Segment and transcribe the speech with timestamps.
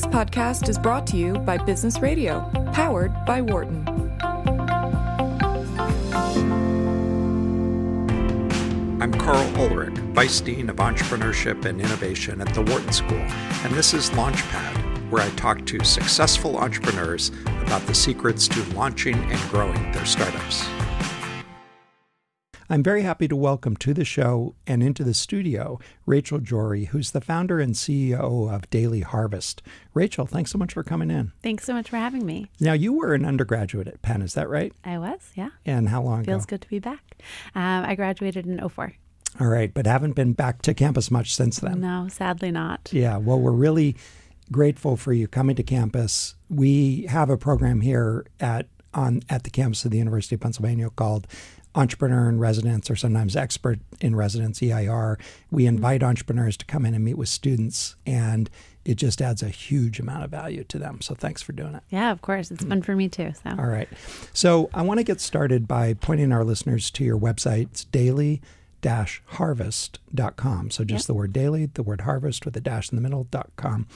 [0.00, 3.86] This podcast is brought to you by Business Radio, powered by Wharton.
[8.98, 13.92] I'm Karl Ulrich, Vice Dean of Entrepreneurship and Innovation at the Wharton School, and this
[13.92, 17.30] is Launchpad, where I talk to successful entrepreneurs
[17.60, 20.66] about the secrets to launching and growing their startups.
[22.72, 27.10] I'm very happy to welcome to the show and into the studio Rachel Drori, who's
[27.10, 29.60] the founder and CEO of Daily Harvest.
[29.92, 31.32] Rachel, thanks so much for coming in.
[31.42, 32.48] Thanks so much for having me.
[32.60, 34.72] Now, you were an undergraduate at Penn, is that right?
[34.84, 35.50] I was, yeah.
[35.66, 36.50] And how long Feels ago?
[36.50, 37.16] good to be back.
[37.56, 38.92] Um, I graduated in 04.
[39.40, 41.80] All right, but haven't been back to campus much since then.
[41.80, 42.90] No, sadly not.
[42.92, 43.96] Yeah, well, we're really
[44.52, 46.36] grateful for you coming to campus.
[46.48, 50.90] We have a program here at on at the campus of the University of Pennsylvania
[50.90, 51.26] called
[51.74, 55.18] entrepreneur in residence or sometimes expert in residence EIR.
[55.50, 55.76] We mm-hmm.
[55.76, 58.50] invite entrepreneurs to come in and meet with students and
[58.84, 61.00] it just adds a huge amount of value to them.
[61.00, 61.82] So thanks for doing it.
[61.90, 62.50] Yeah, of course.
[62.50, 62.70] It's mm.
[62.70, 63.32] fun for me too.
[63.42, 63.88] So All right.
[64.32, 67.62] So I want to get started by pointing our listeners to your website.
[67.70, 68.40] It's daily
[68.82, 70.70] harvest.com.
[70.70, 71.06] So just Yep.
[71.06, 73.86] the word daily, the word harvest with a dash in the middle dot com.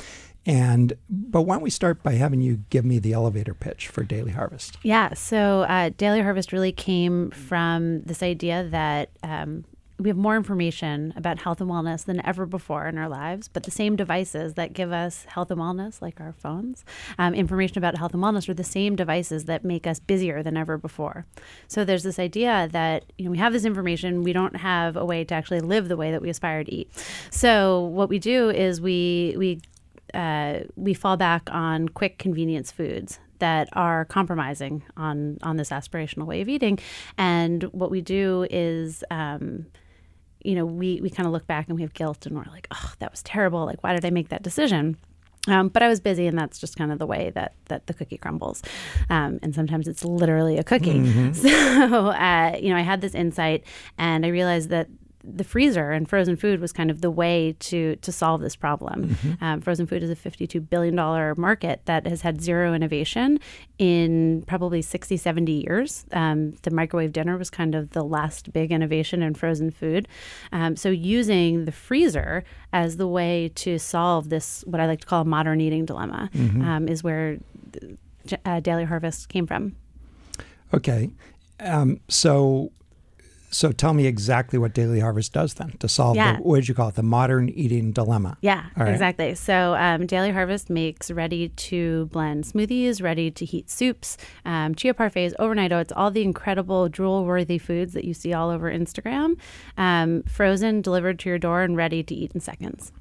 [0.47, 4.03] And but why don't we start by having you give me the elevator pitch for
[4.03, 4.79] Daily Harvest?
[4.83, 9.65] Yeah, so uh, Daily Harvest really came from this idea that um,
[9.99, 13.63] we have more information about health and wellness than ever before in our lives, but
[13.63, 16.85] the same devices that give us health and wellness, like our phones,
[17.17, 20.57] um, information about health and wellness, are the same devices that make us busier than
[20.57, 21.27] ever before.
[21.69, 25.05] So there's this idea that you know we have this information, we don't have a
[25.05, 26.91] way to actually live the way that we aspire to eat.
[27.31, 29.61] So what we do is we we
[30.15, 36.27] uh, we fall back on quick convenience foods that are compromising on on this aspirational
[36.27, 36.79] way of eating.
[37.19, 39.67] And what we do is, um,
[40.43, 42.69] you know, we we kind of look back and we have guilt and we're like,
[42.73, 43.65] oh, that was terrible.
[43.65, 44.97] Like, why did I make that decision?
[45.47, 47.95] Um, but I was busy, and that's just kind of the way that that the
[47.95, 48.63] cookie crumbles.
[49.11, 51.03] Um, and sometimes it's literally a cookie.
[51.35, 53.65] So, uh, you know, I had this insight,
[53.99, 54.89] and I realized that
[55.27, 59.17] the freezer and frozen food was kind of the way to to solve this problem.
[59.41, 63.41] Um, frozen food is a 52 billion dollar market that has had zero innovation
[63.79, 66.07] in probably 60, 70 years.
[66.13, 70.09] Um, the microwave dinner was kind of the last big innovation in frozen food.
[70.53, 75.07] Um, so using the freezer as the way to solve this, what I like to
[75.07, 77.39] call a modern eating dilemma, um, is where
[78.45, 79.77] uh, Daily Harvest came from.
[80.73, 81.11] Okay.
[81.61, 82.73] Um, so
[83.55, 86.37] so tell me exactly what Daily Harvest does then to solve Yeah.
[86.37, 86.97] the what did you call it?
[86.97, 88.37] The modern eating dilemma.
[88.41, 88.91] Yeah, right.
[88.93, 89.35] exactly.
[89.35, 94.93] So um, Daily Harvest makes ready to blend smoothies, ready to heat soups, um, chia
[94.95, 99.37] parfaits, overnight oats, all the incredible drool worthy foods that you see all over Instagram,
[99.79, 102.93] um, frozen, delivered to your door, and ready to eat in seconds.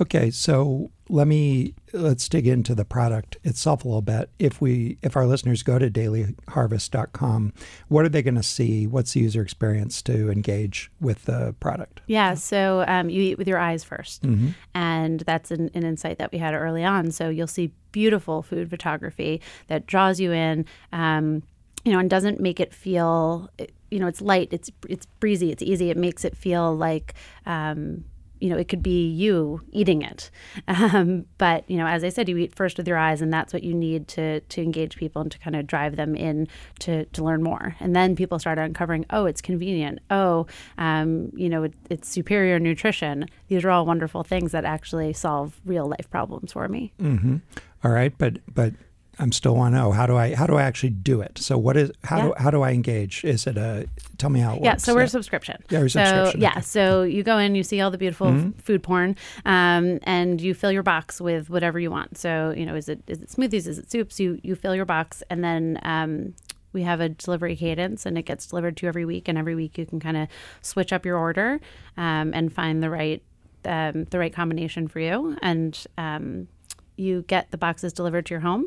[0.00, 4.30] Okay, so let me let's dig into the product itself a little bit.
[4.38, 7.52] If we if our listeners go to dailyharvest.com,
[7.88, 8.86] what are they going to see?
[8.86, 12.00] What's the user experience to engage with the product?
[12.06, 16.32] Yeah, so um, you eat with your eyes 1st and that's an, an insight that
[16.32, 17.10] we had early on.
[17.10, 21.42] So you'll see beautiful food photography that draws you in, um,
[21.84, 23.50] you know, and doesn't make it feel,
[23.90, 25.90] you know, it's light, it's it's breezy, it's easy.
[25.90, 27.14] It makes it feel like.
[27.44, 28.04] Um,
[28.42, 30.30] you know, it could be you eating it,
[30.66, 33.52] um, but you know, as I said, you eat first with your eyes, and that's
[33.52, 36.48] what you need to to engage people and to kind of drive them in
[36.80, 37.76] to to learn more.
[37.78, 40.00] And then people start uncovering, oh, it's convenient.
[40.10, 43.26] Oh, um, you know, it, it's superior nutrition.
[43.46, 46.92] These are all wonderful things that actually solve real life problems for me.
[47.00, 47.36] Mm-hmm.
[47.84, 48.74] All right, but but
[49.22, 51.38] I'm still want to know how do I how do I actually do it?
[51.38, 53.24] So what is how do how do I engage?
[53.24, 53.86] Is it a
[54.18, 55.62] tell me how it Yeah, so we're a subscription.
[55.70, 56.60] Yeah, we're a so subscription, yeah, okay.
[56.62, 60.54] so you go in, you see all the beautiful f- food porn, um, and you
[60.54, 62.18] fill your box with whatever you want.
[62.18, 63.68] So you know, is it is it smoothies?
[63.68, 64.18] Is it soups?
[64.18, 66.34] You you fill your box, and then um,
[66.72, 69.28] we have a delivery cadence, and it gets delivered to you every week.
[69.28, 70.26] And every week you can kind of
[70.62, 71.60] switch up your order
[71.96, 73.22] um, and find the right
[73.66, 76.48] um, the right combination for you, and um,
[76.96, 78.66] you get the boxes delivered to your home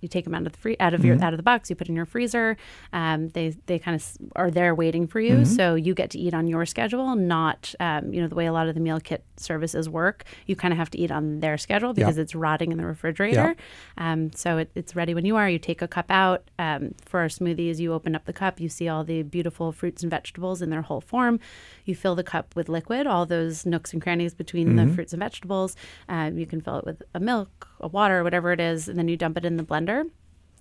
[0.00, 1.76] you take them out of the free out of your out of the box you
[1.76, 2.56] put in your freezer
[2.92, 4.04] um, they they kind of
[4.36, 5.44] are there waiting for you.
[5.44, 8.52] So you get to eat on your schedule not um, you know the way a
[8.52, 11.58] lot of the meal kit services work you kind of have to eat on their
[11.58, 13.56] schedule because it's rotting in the refrigerator.
[13.96, 15.48] Um, so it, it's ready when you are.
[15.48, 18.68] You take a cup out um, for our smoothies you open up the cup you
[18.68, 21.40] see all the beautiful fruits and vegetables in their whole form.
[21.84, 25.20] You fill the cup with liquid all those nooks and crannies between the fruits and
[25.20, 25.76] vegetables.
[26.08, 29.08] Um, you can fill it with a milk a water whatever it is and then
[29.08, 29.87] you dump it in the blender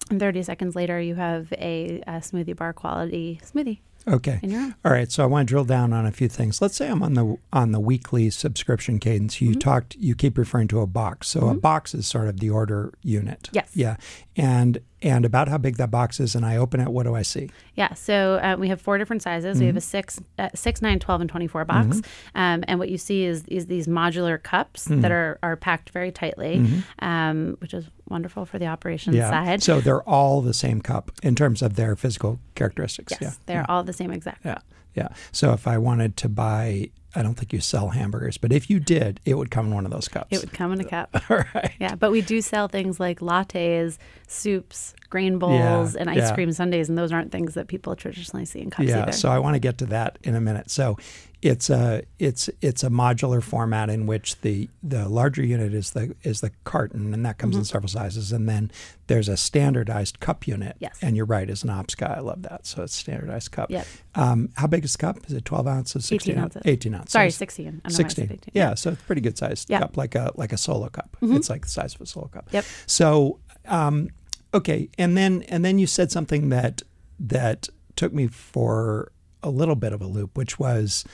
[0.09, 3.79] and 30 seconds later, you have a, a smoothie bar quality smoothie.
[4.09, 4.39] Okay.
[4.41, 4.75] in your own.
[4.85, 5.11] All right.
[5.11, 6.61] So I want to drill down on a few things.
[6.61, 9.41] Let's say I'm on the on the weekly subscription cadence.
[9.41, 9.59] You Mm-hmm.
[9.59, 9.95] talked.
[9.97, 11.27] You keep referring to a box.
[11.27, 13.49] So a box is sort of the order unit.
[13.51, 13.69] Yes.
[13.73, 13.97] Yeah.
[14.37, 16.87] And and about how big that box is, and I open it.
[16.87, 17.49] What do I see?
[17.75, 19.59] Yeah, so uh, we have four different sizes.
[19.59, 22.01] We have a six, uh, six, nine, 12, and 24 box.
[22.33, 26.11] Um, and what you see is, is these modular cups that are, are packed very
[26.11, 26.65] tightly,
[26.99, 29.29] um, which is wonderful for the operations Yeah.
[29.29, 29.63] side.
[29.63, 33.11] So they're all the same cup in terms of their physical characteristics.
[33.11, 33.31] yes, Yeah.
[33.45, 34.45] they're all the same exact.
[34.45, 34.57] Yeah.
[34.95, 35.09] Yeah.
[35.31, 38.79] So if I wanted to buy, I don't think you sell hamburgers, but if you
[38.79, 40.27] did, it would come in one of those cups.
[40.31, 41.09] It would come in a cup.
[41.29, 41.71] All right.
[41.79, 46.33] Yeah, but we do sell things like lattes, soups, grain bowls, and ice yeah.
[46.33, 49.03] cream sundaes, and those aren't things that people traditionally see in cups Yeah.
[49.03, 49.11] either.
[49.11, 50.69] So I want to get to that in a minute.
[50.71, 50.97] So
[51.41, 56.15] it's a it's it's a modular format in which the the larger unit is the
[56.23, 58.71] is the carton, and that comes in several sizes, and then
[59.05, 60.75] there's a standardized cup unit.
[60.79, 60.97] Yes.
[61.01, 62.65] And you're right, as an ops guy, I love that.
[62.65, 63.69] So it's standardized cup.
[63.69, 63.85] Yep.
[64.15, 65.19] Um, how big is the cup?
[65.27, 66.05] Is it 12 ounces?
[66.05, 66.61] 16 18 ounces.
[66.65, 67.11] 18 ounces.
[67.11, 67.67] Sorry, 16.
[67.67, 68.23] I don't I said 16.
[68.25, 68.39] 18.
[68.53, 69.79] Yeah, so it's a pretty good sized Yeah.
[69.79, 71.15] cup, like a like a solo cup.
[71.21, 72.47] It's like the size of a solo cup.
[72.51, 72.65] Yep.
[72.87, 74.09] So, um,
[74.55, 76.81] okay, and then and then you said something that
[77.19, 79.11] that took me for
[79.43, 81.05] a little bit of a loop, which was,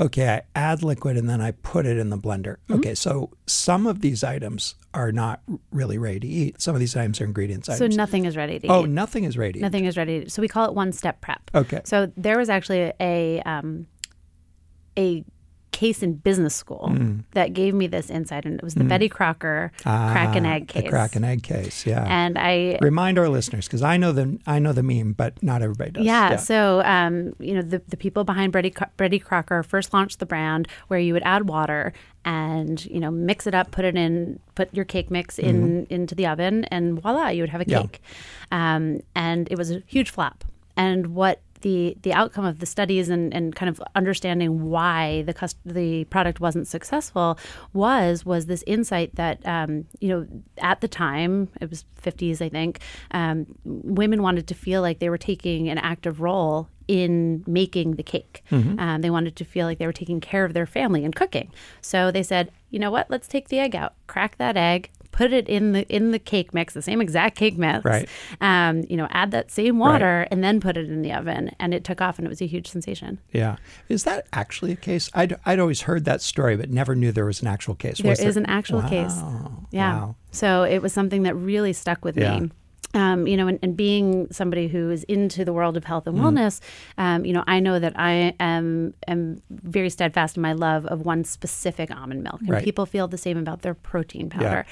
[0.00, 2.56] okay, I add liquid and then I put it in the blender.
[2.68, 2.74] Mm-hmm.
[2.74, 5.40] Okay, so some of these items are not
[5.70, 6.60] really ready to eat.
[6.60, 7.96] Some of these items are ingredients So items.
[7.96, 8.82] nothing is ready to oh, eat.
[8.82, 9.54] Oh, nothing is ready.
[9.54, 9.62] to eat.
[9.62, 10.24] Nothing is ready.
[10.24, 11.50] To, so we call it one step prep.
[11.54, 11.80] Okay.
[11.84, 13.86] So there was actually a um,
[14.96, 15.24] a
[15.78, 16.84] case in business school
[17.38, 20.50] that gave me this insight, and it was the Betty Crocker crack and Mm.
[20.50, 20.82] Ah, egg case.
[20.82, 21.86] The crack and egg case.
[21.86, 22.04] Yeah.
[22.08, 25.62] And I Remind our listeners because I know the I know the meme, but not
[25.62, 26.04] everybody does.
[26.04, 30.26] Yeah, so um, you know the, the people behind Betty, Betty Crocker first launched the
[30.26, 31.92] brand where you would add water
[32.24, 36.14] and you know mix it up, put it in, put your cake mix in into
[36.14, 37.82] the oven, and voila, you would have a Yeah.
[37.82, 38.00] cake.
[38.50, 40.44] Um, and it was a huge flop.
[40.76, 45.34] And what the the outcome of the studies and, and kind of understanding why the
[45.34, 47.38] cust- the product wasn't successful
[47.72, 50.26] was was this insight that um, you know
[50.58, 55.10] at the time it was 50s I think um, women wanted to feel like they
[55.10, 58.42] were taking an active role in making the cake.
[58.78, 61.52] Um, they wanted to feel like they were taking care of their family and cooking.
[61.82, 63.10] So they said, you know what?
[63.10, 66.54] Let's take the egg out, crack that egg, put it in the in the cake
[66.54, 67.84] mix, the same exact cake mix.
[67.84, 68.08] Right.
[68.40, 71.74] Um, you know, add that same water and then put it in the oven, and
[71.74, 73.18] it took off, and it was a huge sensation.
[73.32, 73.56] Yeah.
[73.88, 75.10] Is that actually a case?
[75.14, 77.98] I'd, I'd always heard that story, but never knew there was an actual case.
[77.98, 79.16] There Was is an actual case.
[79.16, 79.66] Wow.
[79.72, 79.92] Yeah.
[79.98, 80.16] Wow.
[80.30, 82.38] So it was something that really stuck with Yeah.
[82.38, 82.50] me.
[82.94, 86.08] Um, you know, and, and being somebody who is into the world of health Mm.
[86.08, 86.60] and wellness,
[86.96, 91.02] um, you know, I know that I am am very steadfast in my love of
[91.04, 92.64] one specific almond milk, and Right.
[92.64, 94.64] people feel the same about their protein powder.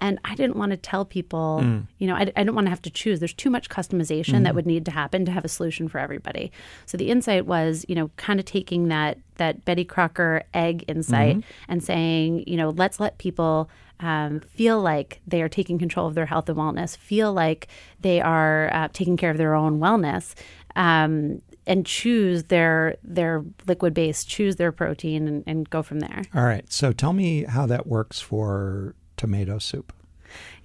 [0.00, 1.86] And I didn't want to tell people, Mm.
[1.98, 3.18] you know, I, I didn't want to have to choose.
[3.18, 4.42] There's too much customization Mm-hmm.
[4.44, 6.52] that would need to happen to have a solution for everybody.
[6.86, 11.36] So the insight was, you know, kind of taking that that Betty Crocker egg insight
[11.38, 11.70] Mm-hmm.
[11.72, 13.68] and saying, you know, let's let people
[14.00, 17.68] um, feel like they are taking control of their health and wellness, feel like
[18.00, 20.34] they are uh, taking care of their own wellness,
[20.76, 26.22] um, and choose their their liquid base, choose their protein, and, and go from there.
[26.34, 26.70] All right.
[26.70, 29.92] So tell me how that works for tomato soup.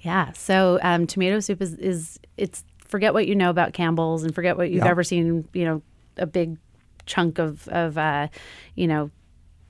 [0.02, 0.32] Yeah.
[0.34, 4.58] So um, tomato soup is is it's forget what you know about Campbell's and forget
[4.58, 4.90] what you've Yeah.
[4.90, 5.48] ever seen.
[5.54, 5.82] You know,
[6.18, 6.58] a big
[7.14, 8.28] chunk of of uh,
[8.76, 9.10] you know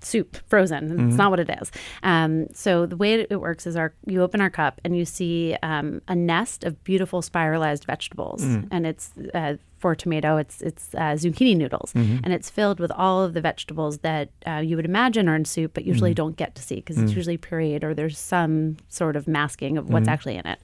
[0.02, 0.84] soup frozen.
[0.90, 1.08] Mm-hmm.
[1.10, 1.72] It's not what it is.
[2.04, 5.58] Um, so the way it works is our you open our cup and you see
[5.72, 8.68] um, a nest of beautiful spiralized vegetables, Mm.
[8.72, 10.38] and it's uh, for tomato.
[10.38, 12.24] It's it's uh, zucchini noodles, Mm-hmm.
[12.24, 15.46] and it's filled with all of the vegetables that uh, you would imagine are in
[15.46, 16.24] soup, but usually Mm-hmm.
[16.24, 17.04] don't get to see because Mm.
[17.04, 20.60] it's usually pureed or there's some sort of masking of what's actually in it.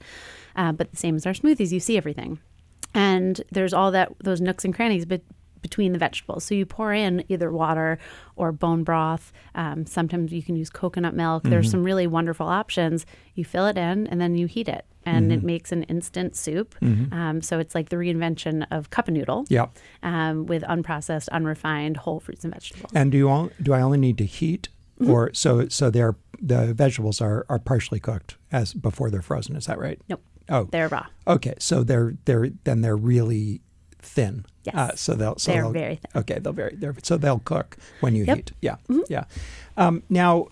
[0.60, 2.38] Uh, but the same as our smoothies, you see everything,
[2.94, 5.20] and there's all that those nooks and crannies, but
[5.66, 6.44] between the vegetables.
[6.44, 7.98] So you pour in either water
[8.36, 9.32] or bone broth.
[9.54, 11.42] Um, sometimes you can use coconut milk.
[11.42, 13.04] There's some really wonderful options.
[13.34, 16.74] You fill it in and then you heat it, and it makes an instant soup.
[16.82, 19.66] Um, so it's like the reinvention of cup noodle Yeah.
[20.02, 22.92] um, with unprocessed, unrefined whole fruits and vegetables.
[22.94, 24.68] And do you all, do I only need to heat
[24.98, 25.10] Mm-hmm.
[25.12, 29.66] or so so they're the vegetables are, are partially cooked as before they're frozen, is
[29.66, 30.00] that right?
[30.08, 30.68] Nope, Oh.
[30.72, 31.04] they're raw.
[31.26, 31.52] Okay.
[31.58, 33.60] So they're they're then they're really
[34.06, 34.46] thin.
[34.64, 34.74] Yes.
[34.74, 36.10] Uh, so they'll so They're they'll- very thin.
[36.20, 38.36] Okay, they'll very they're, so they'll cook when you Yep.
[38.36, 38.52] heat.
[38.62, 38.76] Yeah.
[39.08, 39.24] Yeah.
[39.76, 40.46] Um, now,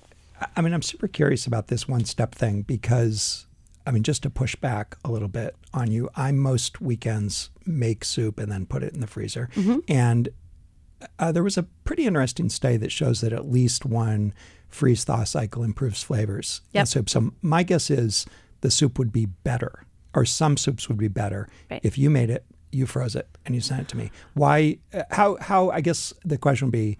[0.57, 3.47] I- mean, I'm super curious about this one step thing because
[3.87, 8.03] I mean, just to push back a little bit on you, I most weekends make
[8.05, 9.51] soup and then put it in the freezer.
[9.55, 9.79] Mm-hmm.
[9.89, 10.31] And
[11.19, 14.33] uh, there was a pretty interesting study that shows that at least one
[14.71, 17.11] freeze thaw cycle improves flavors in soup.
[17.11, 18.25] So my guess is
[18.63, 19.85] the soup would be better,
[20.15, 21.81] or some soups would be better Right.
[21.85, 24.11] if you made it you froze it and you sent it to me.
[24.35, 24.78] Why?
[24.93, 25.37] uh, How?
[25.40, 25.71] How?
[25.71, 26.99] I guess the question would be,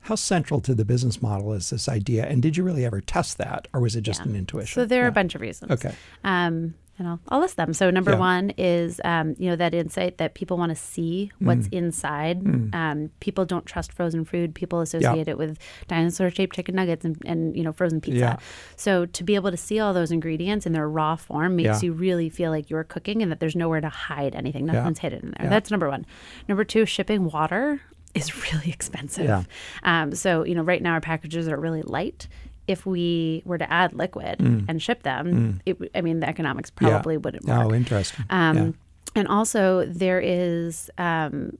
[0.00, 2.24] how central to the business model is this idea?
[2.26, 4.30] And did you really ever test that, or was it just Yeah.
[4.30, 4.80] an intuition?
[4.80, 5.08] So there are Yeah.
[5.08, 5.70] a bunch of reasons.
[5.70, 5.94] Okay.
[6.24, 7.72] Um, and I'll, I'll list them.
[7.72, 8.18] So number Yeah.
[8.18, 11.72] one is, um, you know, that insight that people want to see what's Mm.
[11.78, 12.74] inside.
[12.74, 14.54] Um, people don't trust frozen food.
[14.54, 15.58] People associate it with
[15.88, 18.18] dinosaur-shaped chicken nuggets and, and you know frozen pizza.
[18.18, 18.36] Yeah.
[18.76, 21.92] So to be able to see all those ingredients in their raw form makes you
[21.92, 24.66] really feel like you're cooking and that there's nowhere to hide anything.
[24.66, 25.50] Nothing's hidden in there.
[25.50, 26.04] That's number one.
[26.48, 27.80] Number two, shipping water
[28.14, 29.24] is really expensive.
[29.24, 29.44] Yeah.
[29.82, 32.28] Um, so you know, right now our packages are really light.
[32.68, 36.70] If we were to add liquid and ship them, it, w- I mean, the economics
[36.70, 36.82] Mm.
[36.82, 36.88] Yeah.
[36.90, 37.66] probably wouldn't work.
[37.66, 38.24] Oh, interesting.
[38.30, 38.70] Um, yeah.
[39.16, 41.58] And also, there is um,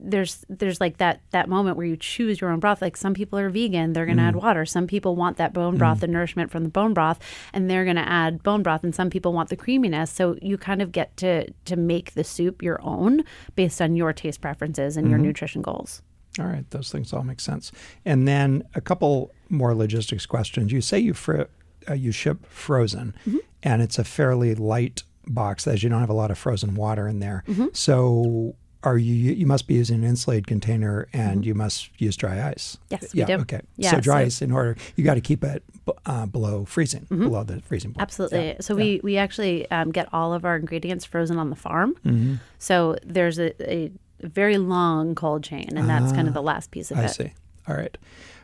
[0.00, 2.80] there's there's like that that moment where you choose your own broth.
[2.82, 4.42] Like some people are vegan, they're going to add Mm.
[4.42, 4.64] water.
[4.66, 7.18] Some people want that bone broth, the nourishment from the bone broth,
[7.52, 8.82] and they're going to add bone broth.
[8.82, 10.10] And some people want the creaminess.
[10.10, 13.22] So you kind of get to to make the soup your own
[13.54, 15.26] based on your taste preferences and your Mm-hmm.
[15.26, 16.02] nutrition goals.
[16.38, 17.70] All right, those things all make sense.
[18.04, 20.72] And then a couple more logistics questions.
[20.72, 21.42] You say you fr-
[21.88, 23.38] uh, you ship frozen, Mm-hmm.
[23.62, 27.06] and it's a fairly light box, as you don't have a lot of frozen water
[27.08, 27.44] in there.
[27.48, 27.66] Mm-hmm.
[27.72, 32.48] So are you you must be using an insulated container, and you must use dry
[32.48, 32.76] ice.
[32.90, 32.94] Mm-hmm.
[33.04, 33.34] Yes, we do.
[33.42, 35.62] Okay, Yeah, so dry so- ice in order you got to keep it
[36.06, 37.96] uh, below freezing, below the freezing point.
[37.96, 38.02] Mm-hmm.
[38.02, 38.46] Absolutely.
[38.46, 38.84] Yeah, So yeah.
[38.84, 41.94] we we actually um, get all of our ingredients frozen on the farm.
[42.06, 42.34] Mm-hmm.
[42.58, 43.90] So there's a, a
[44.22, 47.08] very long cold chain, and that's kind of the last piece of Ah, I it.
[47.10, 47.32] see.
[47.68, 47.96] All right.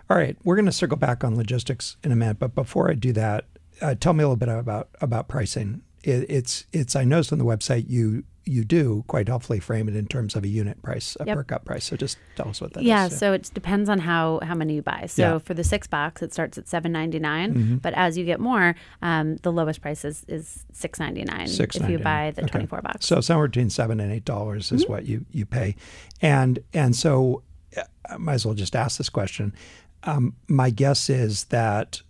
[0.09, 0.37] All right.
[0.45, 3.45] We're going to circle back on logistics in a minute, but before I do that,
[3.83, 5.83] uh, tell me a little bit about about pricing.
[6.05, 9.97] It, it's it's I noticed on the website you you do quite helpfully frame it
[9.97, 11.37] in terms of a unit price, a Yep.
[11.37, 11.85] per cup price.
[11.85, 12.87] So just tell us what that is.
[12.87, 15.07] Yeah, so it depends on how how many you buy.
[15.09, 15.39] So Yeah.
[15.39, 17.77] for the six box, it starts at seven ninety Mm-hmm.
[17.79, 21.75] but as you get more, um, the lowest price is is six ninety nine Six
[21.77, 22.51] if you buy the Okay.
[22.53, 23.05] twenty four box.
[23.05, 24.77] So somewhere between seven and eight dollars Mm-hmm.
[24.77, 25.75] is what you you pay,
[26.23, 27.43] and and so
[27.77, 29.53] uh, I might as well just ask this question.
[30.07, 32.03] Um, my guess is that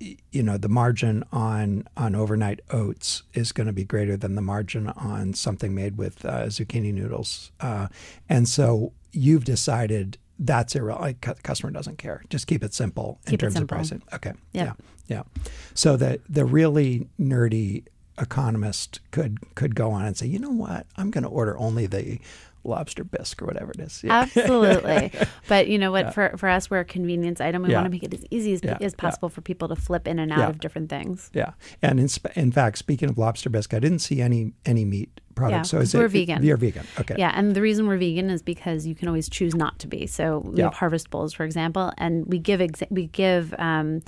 [0.00, 4.42] you know the margin on on overnight oats is going to be greater than the
[4.42, 7.88] margin on something made with uh, zucchini noodles, uh,
[8.28, 11.26] and so you've decided that's irrelevant.
[11.26, 12.22] Like, customer doesn't care.
[12.30, 13.76] Just keep it simple in Keep it terms simple.
[13.76, 14.02] of pricing.
[14.12, 14.32] Okay.
[14.52, 14.76] Yep.
[15.08, 15.22] Yeah.
[15.34, 15.42] Yeah.
[15.74, 17.84] So the the really nerdy
[18.20, 21.86] economist could could go on and say, you know what, I'm going to order only
[21.86, 22.20] the
[22.64, 24.02] lobster bisque or whatever it is.
[24.04, 24.20] Yeah.
[24.22, 25.12] Absolutely.
[25.48, 26.12] but you know what?
[26.14, 27.62] For, for us, we're a convenience item.
[27.62, 27.76] We Yeah.
[27.76, 28.96] want to make it as easy as, Yeah, as yeah.
[29.02, 30.48] possible for people to flip in and out Yeah.
[30.48, 31.30] of different things.
[31.32, 34.84] Yeah, and in, sp- in fact, speaking of lobster bisque, I didn't see any any
[34.84, 35.72] meat products.
[35.72, 36.42] Yeah, so is we're it, vegan.
[36.42, 36.84] You're vegan.
[36.98, 37.14] Okay.
[37.16, 40.06] Yeah, and the reason we're vegan is because you can always choose not to be.
[40.06, 40.64] So we Yeah.
[40.64, 44.02] have harvest bowls, for example, and we give exa- we give um,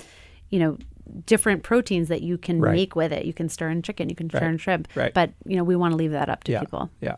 [0.49, 0.77] you know
[1.25, 2.73] different proteins that you can Right.
[2.75, 3.25] make with it.
[3.25, 4.49] You can stir in chicken, you can stir Right.
[4.49, 5.13] in shrimp, Right.
[5.13, 6.59] but you know we want to leave that up to Yeah.
[6.61, 6.89] people.
[7.01, 7.15] Yeah.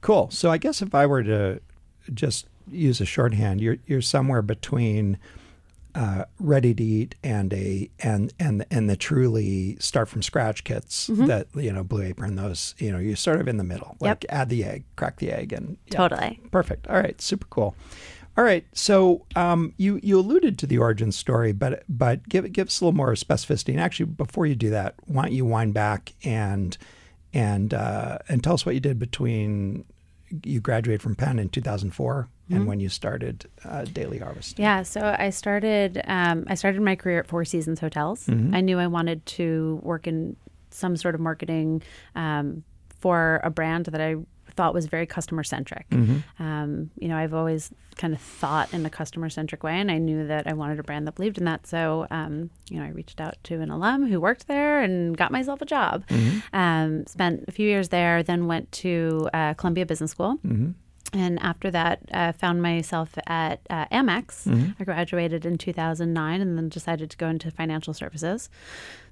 [0.00, 0.30] Cool.
[0.30, 1.60] So I guess if I were to
[2.14, 5.18] just use a shorthand, you're you're somewhere between
[5.94, 11.08] uh, ready to eat and a and and and the truly start from scratch kits
[11.08, 11.26] Mm-hmm.
[11.26, 13.96] that you know Blue Apron those you know you're sort of in the middle.
[14.00, 14.24] Like Yep.
[14.28, 15.96] add the egg, crack the egg, and yeah.
[15.96, 16.40] Totally.
[16.52, 16.86] Perfect.
[16.88, 17.20] All right.
[17.20, 17.74] Super cool.
[18.36, 18.64] All right.
[18.72, 22.84] So um, you you alluded to the origin story, but but give give us a
[22.84, 23.70] little more specificity.
[23.70, 26.78] And actually, before you do that, why don't you wind back and
[27.32, 29.84] and uh, and tell us what you did between
[30.44, 34.58] you graduated from Penn in 2004 and when you started uh, Daily Harvest.
[34.58, 38.26] Yeah, so I started um, I started my career at Four Seasons Hotels.
[38.26, 38.54] Mm-hmm.
[38.54, 40.36] I knew I wanted to work in
[40.70, 41.82] some sort of marketing
[42.14, 42.64] um,
[43.00, 44.16] for a brand that I
[44.58, 45.88] thought was very customer centric.
[45.90, 46.42] Mm-hmm.
[46.42, 49.98] Um, you know, I've always kind of thought in a customer centric way, and I
[49.98, 51.64] knew that I wanted a brand that believed in that.
[51.68, 55.30] So, um, you know, I reached out to an alum who worked there and got
[55.30, 56.02] myself a job.
[56.52, 60.40] Um, spent a few years there, then went to uh, Columbia Business School.
[61.12, 64.46] And after that, uh, found myself at uh, Amex.
[64.78, 68.50] I graduated in 2009 and then decided to go into financial services.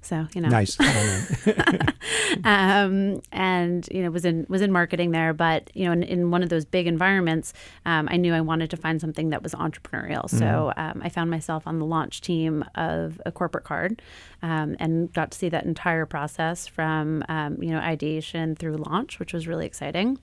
[0.01, 0.77] So, you know, Nice.
[2.43, 6.31] um, and you know was in was in marketing there but you know in, in
[6.31, 7.53] one of those big environments
[7.85, 11.29] um, i knew i wanted to find something that was entrepreneurial so um, i found
[11.29, 14.01] myself on the launch team of a corporate card
[14.41, 19.19] um, and got to see that entire process from um, you know ideation through launch
[19.19, 20.17] which was really exciting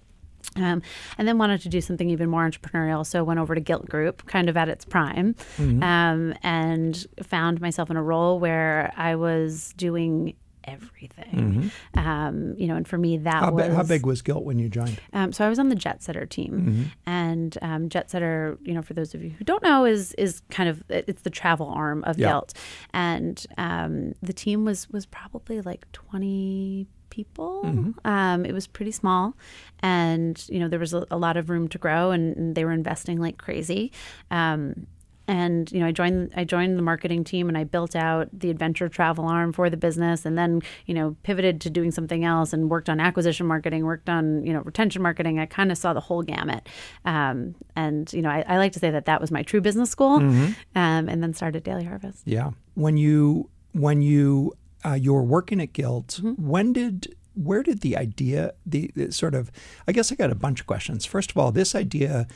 [0.56, 0.82] um,
[1.18, 3.04] and then wanted to do something even more entrepreneurial.
[3.06, 7.90] So went over to Gilt Group, kind of at its prime, um, and found myself
[7.90, 10.34] in a role where I was doing
[10.66, 11.70] everything.
[11.94, 14.68] Um, you know, and for me that how, was how big was Gilt when you
[14.68, 14.98] joined?
[15.12, 16.82] um, so I was on the Jetsetter team, Mm-hmm.
[17.06, 20.68] and um, Jetsetter, you know, for those of you who don't know, is is kind
[20.68, 22.28] of it's the travel arm of Yeah.
[22.30, 22.54] Gilt,
[22.92, 27.62] and um, the team was was probably like twenty people.
[27.64, 27.90] Mm-hmm.
[28.04, 29.36] Um, it was pretty small,
[29.80, 32.64] and you know there was a, a lot of room to grow, and, and they
[32.64, 33.92] were investing like crazy.
[34.30, 34.88] Um,
[35.26, 38.50] and you know, I joined I joined the marketing team, and I built out the
[38.50, 42.52] adventure travel arm for the business, and then you know pivoted to doing something else,
[42.52, 45.38] and worked on acquisition marketing, worked on you know retention marketing.
[45.38, 46.68] I kind of saw the whole gamut,
[47.04, 49.90] um, and you know, I, I, like to say that that was my true business
[49.90, 50.52] school, mm-hmm.
[50.74, 52.22] um, and then started Daily Harvest.
[52.26, 54.52] Yeah, when you when you
[54.84, 56.46] uh, you were working at Gilt, mm-hmm.
[56.46, 59.50] when did where did the idea the, the sort of
[59.88, 61.04] I guess I got a bunch of questions.
[61.04, 62.26] First of all, this idea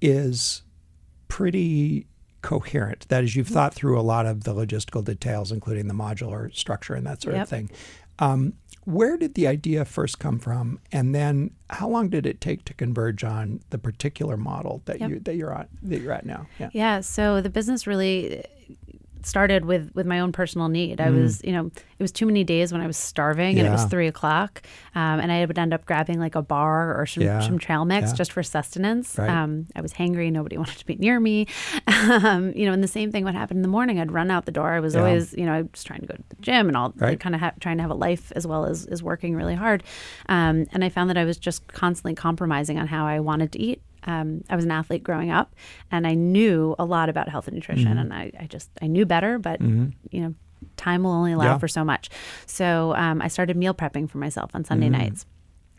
[0.00, 0.62] is
[1.28, 2.06] pretty
[2.42, 3.08] coherent.
[3.08, 6.94] That is, you've thought through a lot of the logistical details, including the modular structure
[6.94, 7.42] and that sort Yep.
[7.42, 7.70] of thing.
[8.18, 8.52] Um,
[8.84, 12.74] where did the idea first come from, and then how long did it take to
[12.74, 15.10] converge on the particular model that Yep.
[15.10, 16.46] you that you're on that you're at now?
[16.58, 16.68] Yeah.
[16.74, 18.44] Yeah, so the business really
[19.24, 21.00] started with with my own personal need.
[21.00, 21.66] I was, you know,
[21.98, 23.90] it was too many days when I was starving and it was Mm.
[23.90, 24.62] Three o'clock,
[24.94, 27.40] um, and I would end up grabbing like a bar or some, Yeah.
[27.40, 28.16] some trail mix Yeah.
[28.16, 29.16] just for sustenance.
[29.18, 29.28] Right.
[29.30, 31.46] Um, I was hangry; nobody wanted to be near me.
[31.86, 33.98] Um, you know, and the same thing would happen in the morning.
[34.00, 34.72] I'd run out the door.
[34.72, 35.00] I was Yeah.
[35.00, 37.18] always, you know, I was trying to go to the gym and all, Right.
[37.18, 39.82] kind of ha- trying to have a life as well as as working really hard.
[40.28, 43.60] Um, and I found that I was just constantly compromising on how I wanted to
[43.60, 45.54] eat um, I was an athlete growing up,
[45.90, 47.98] and I knew a lot about health and nutrition, Mm-hmm.
[47.98, 50.34] and I, I just I knew better, but you know,
[50.76, 51.58] time will only allow Yeah.
[51.58, 52.10] for so much.
[52.46, 55.00] So um, I started meal prepping for myself on Sunday Mm-hmm.
[55.02, 55.26] nights.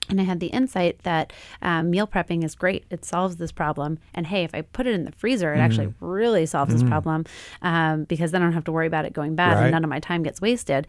[0.07, 2.85] And I had the insight that um, meal prepping is great.
[2.91, 3.97] It solves this problem.
[4.13, 6.05] And hey, if I put it in the freezer, it actually Mm-hmm.
[6.05, 7.25] really solves this problem
[7.63, 9.63] um, because then I don't have to worry about it going bad Right.
[9.63, 10.85] and none of my time gets wasted.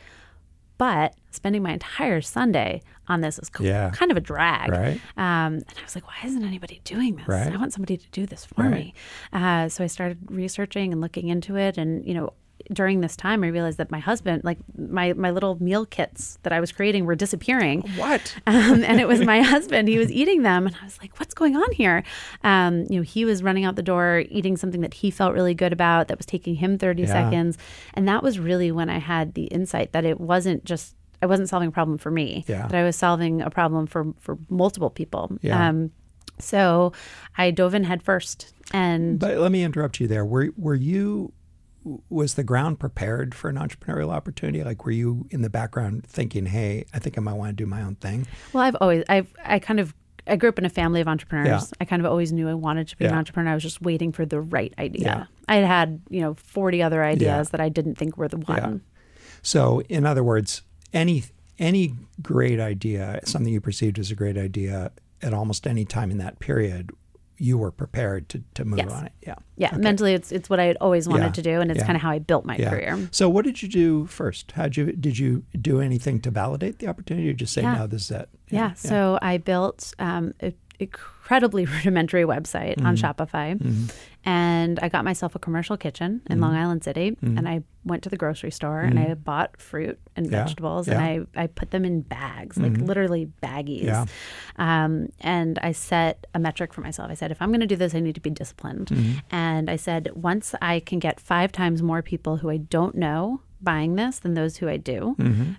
[0.78, 3.90] But spending my entire Sunday on this is c- Yeah.
[3.90, 4.70] kind of a drag.
[4.70, 5.00] Right.
[5.16, 7.28] Um, and I was like, why isn't anybody doing this?
[7.28, 7.52] Right.
[7.52, 8.72] I want somebody to do this for Right.
[8.72, 8.94] me.
[9.32, 11.78] Uh, so I started researching and looking into it.
[11.78, 12.32] And, you know,
[12.72, 16.52] during this time, I realized that my husband, like my, my little meal kits that
[16.52, 17.82] I was creating were disappearing.
[17.96, 18.34] What?
[18.48, 19.86] Um, and it was my husband.
[19.86, 22.02] He was eating them, and I was like, "What's going on here?"
[22.42, 25.54] Um, you know, he was running out the door eating something that he felt really
[25.54, 27.08] good about, that was taking him thirty Yeah.
[27.12, 27.56] seconds,
[27.94, 31.48] and that was really when I had the insight that it wasn't just I wasn't
[31.48, 32.66] solving a problem for me, Yeah.
[32.66, 35.36] that I was solving a problem for for multiple people.
[35.42, 35.68] Yeah.
[35.68, 35.90] Um,
[36.38, 36.92] so
[37.38, 40.24] I dove in head first, and But let me interrupt you there.
[40.24, 41.32] Were were you
[42.10, 44.62] was the ground prepared for an entrepreneurial opportunity?
[44.64, 47.66] Like were you in the background thinking, "Hey, I think I might want to do
[47.66, 48.26] my own thing"?
[48.52, 49.94] Well, I've always, I've, I kind of,
[50.26, 51.46] I grew up in a family of entrepreneurs.
[51.48, 51.76] Yeah.
[51.80, 53.52] I kind of always knew I wanted to be an entrepreneur.
[53.52, 55.04] I was just waiting for the right idea.
[55.04, 55.24] Yeah.
[55.48, 57.50] I had had, you know, 40 other ideas Yeah.
[57.52, 58.80] that I didn't think were the one.
[59.42, 61.24] So, in other words, any
[61.58, 66.18] any great idea, something you perceived as a great idea at almost any time in
[66.18, 66.90] that period,
[67.38, 68.90] you were prepared to, to move Yes.
[68.92, 69.12] on it.
[69.26, 69.34] Yeah.
[69.56, 69.68] Yeah.
[69.68, 69.76] Okay.
[69.78, 71.32] Mentally, it's, it's what I had always wanted Yeah.
[71.32, 71.60] to do.
[71.62, 71.86] And it's Yeah.
[71.86, 72.70] kind of how I built my Yeah.
[72.70, 73.08] career.
[73.10, 74.52] So, what did you do first?
[74.52, 77.62] How'd you did you do anything to validate the opportunity, or just say.
[77.62, 78.28] "No, this is it"?
[78.50, 78.74] Yeah.
[78.74, 83.04] So I built um, a incredibly rudimentary website on Mm-hmm.
[83.22, 83.90] Shopify,
[84.24, 86.42] and I got myself a commercial kitchen in Mm-hmm.
[86.42, 90.26] Long Island City, and I went to the grocery store and I bought fruit and
[90.30, 90.42] Yeah.
[90.44, 90.94] vegetables, Yeah.
[91.00, 93.84] and I I put them in bags, like literally baggies.
[93.84, 94.04] Yeah.
[94.56, 97.10] Um, and I set a metric for myself.
[97.10, 98.90] I said, if I'm going to do this, I need to be disciplined.
[99.30, 103.40] And I said, once I can get five times more people who I don't know
[103.62, 105.14] buying this than those who I do,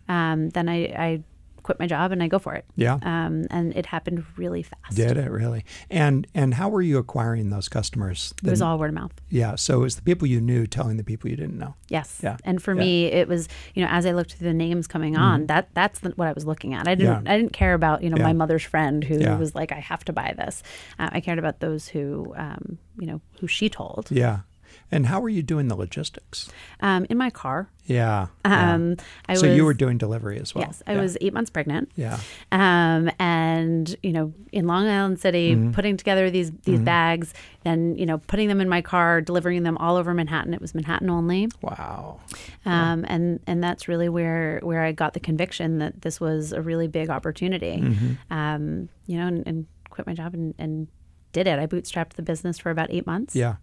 [0.10, 0.77] um, then I,
[1.08, 1.23] I
[1.67, 2.63] quit my job and I go for it.
[2.77, 2.97] Yeah.
[3.03, 4.95] Um, and it happened really fast.
[4.95, 5.65] Did it really?
[5.91, 8.34] And and how were you acquiring those customers?
[8.43, 9.12] It was all word of mouth.
[9.30, 9.56] yeah.
[9.56, 11.75] So it was the people you knew telling the people you didn't know.
[11.89, 12.21] Yes.
[12.23, 12.38] Yeah.
[12.45, 12.80] And for Yeah.
[12.82, 12.86] Mm-hmm.
[12.88, 15.99] me, it was you know as I looked through the names coming on, that that's
[15.99, 16.88] the, what I was looking at.
[16.88, 17.32] I didn't Yeah.
[17.34, 18.23] I didn't care about you know Yeah.
[18.23, 20.63] my mother's friend who was like I have to buy this.
[20.97, 24.08] Uh, I cared about those who um, you know who she told.
[24.10, 24.39] Yeah.
[24.91, 26.49] And how were you doing the logistics?
[26.80, 27.69] Um, in my car.
[27.86, 28.27] Yeah.
[28.45, 28.73] yeah.
[28.73, 28.97] Um,
[29.30, 30.65] I so was, you were doing delivery as well.
[30.65, 31.01] Yes, I yeah.
[31.01, 31.89] was eight months pregnant.
[31.95, 32.19] Yeah.
[32.51, 35.71] um, and you know in Long Island City, Mm-hmm.
[35.71, 37.34] putting together these these bags
[37.65, 40.53] and you know putting them in my car, delivering them all over Manhattan.
[40.53, 42.19] It was Manhattan only, Wow.
[42.65, 46.62] um, and and that's really where where I got the conviction that this was a
[46.62, 47.77] really big opportunity.
[47.82, 48.34] Mm-hmm.
[48.34, 50.88] Um, you know, and, and quit my job and, and
[51.34, 51.60] did it.
[51.60, 53.36] I bootstrapped the business for about eight months.
[53.36, 53.56] Yeah.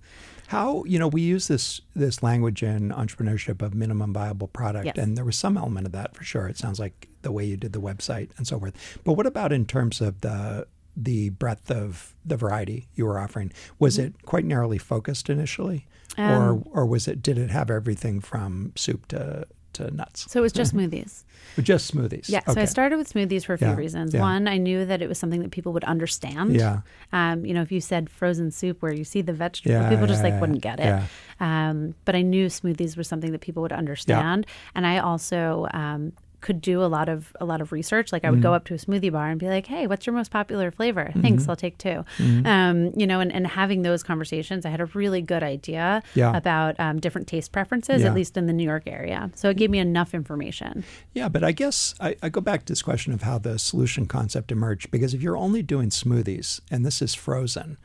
[0.49, 4.97] How you know we use this this language in entrepreneurship of minimum viable product, Yes.
[4.99, 6.47] and there was some element of that for sure.
[6.49, 8.75] It sounds like the way you did the website and so forth.
[9.05, 13.53] But what about in terms of the the breadth of the variety you were offering?
[13.79, 14.07] Was Mm-hmm.
[14.07, 15.87] it quite narrowly focused initially,
[16.19, 20.31] Um, or or was it did it have everything from soup to to nuts?
[20.31, 21.25] So it was just smoothies.
[21.63, 22.29] Just smoothies.
[22.29, 22.41] Yeah.
[22.51, 22.65] So I.
[22.65, 24.13] Started with smoothies for a few Yeah, reasons.
[24.13, 24.21] yeah.
[24.21, 26.55] One, I knew that it was something that people would understand.
[26.57, 26.81] Yeah.
[27.13, 30.09] Um, you know, if you said frozen soup where you see the vegetable, Yeah, people
[30.09, 31.03] just like wouldn't get it.
[31.39, 34.47] Um, but I knew smoothies were something that people would understand.
[34.75, 36.13] And I also um,
[36.45, 38.13] could do a lot of a lot of research.
[38.13, 38.55] Like I would go Mm-hmm.
[38.57, 41.11] up to a smoothie bar and be like, "Hey, what's your most popular flavor?
[41.23, 42.47] Thanks, I'll take 2 Mm-hmm.
[42.47, 46.37] Um, you know, and, and having those conversations, I had a really good idea Yeah.
[46.37, 48.09] about um, different taste preferences, Yeah.
[48.09, 49.31] at least in the New York area.
[49.35, 50.85] So it gave me enough information.
[51.15, 54.07] Yeah, but I guess I, I go back to this question of how the solution
[54.07, 54.91] concept emerged.
[54.91, 57.79] Because if you're only doing smoothies and this is frozen,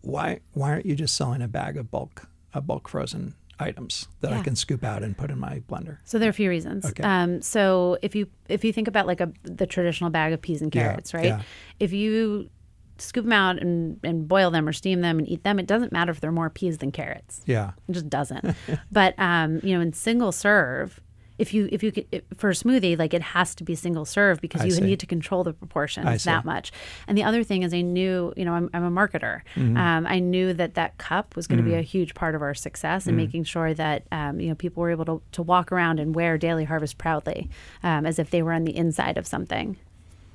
[0.00, 4.32] why why aren't you just selling a bag of bulk a bulk frozen items that
[4.32, 5.98] I can scoop out and put in my blender?
[6.04, 6.84] So there are a few reasons.
[6.84, 7.02] Okay.
[7.02, 10.62] Um, so if you if you think about like a the traditional bag of peas
[10.62, 11.24] and Yeah, carrots, right?
[11.24, 11.42] yeah.
[11.80, 12.50] If you
[12.98, 15.92] scoop them out and, and boil them or steam them and eat them, it doesn't
[15.92, 17.42] matter if they're more peas than carrots.
[17.44, 18.56] Yeah, It just doesn't.
[18.90, 20.98] but um, you know, in single serve,
[21.38, 24.40] if you if you could for a smoothie, like it has to be single serve
[24.40, 24.80] because I you see.
[24.80, 26.30] need to control the proportions I see.
[26.30, 26.72] that much.
[27.06, 29.42] And the other thing is, I knew you know I'm, I'm a marketer.
[29.54, 29.76] Mm-hmm.
[29.76, 32.54] Um, I knew that that cup was going to be a huge part of our
[32.54, 33.08] success Mm.
[33.08, 36.14] and making sure that um, you know people were able to to walk around and
[36.14, 37.50] wear Daily Harvest proudly,
[37.82, 39.76] um, as if they were on the inside of something.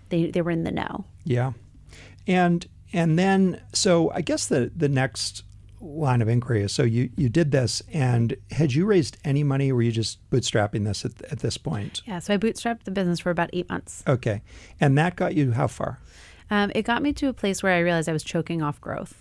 [0.10, 1.06] They they were in the know.
[1.24, 1.54] yeah,
[2.28, 5.44] and and then so I guess the the next
[5.82, 9.72] line of inquiry is so you you did this and had you raised any money
[9.72, 12.02] or were you just bootstrapping this at, at this point?
[12.06, 12.20] Yeah.
[12.20, 14.04] So I bootstrapped the business for about eight months.
[14.08, 14.42] Okay,
[14.80, 15.98] and that got you how far?
[16.52, 19.16] Um, it got me to a place where I realized I was choking off growth.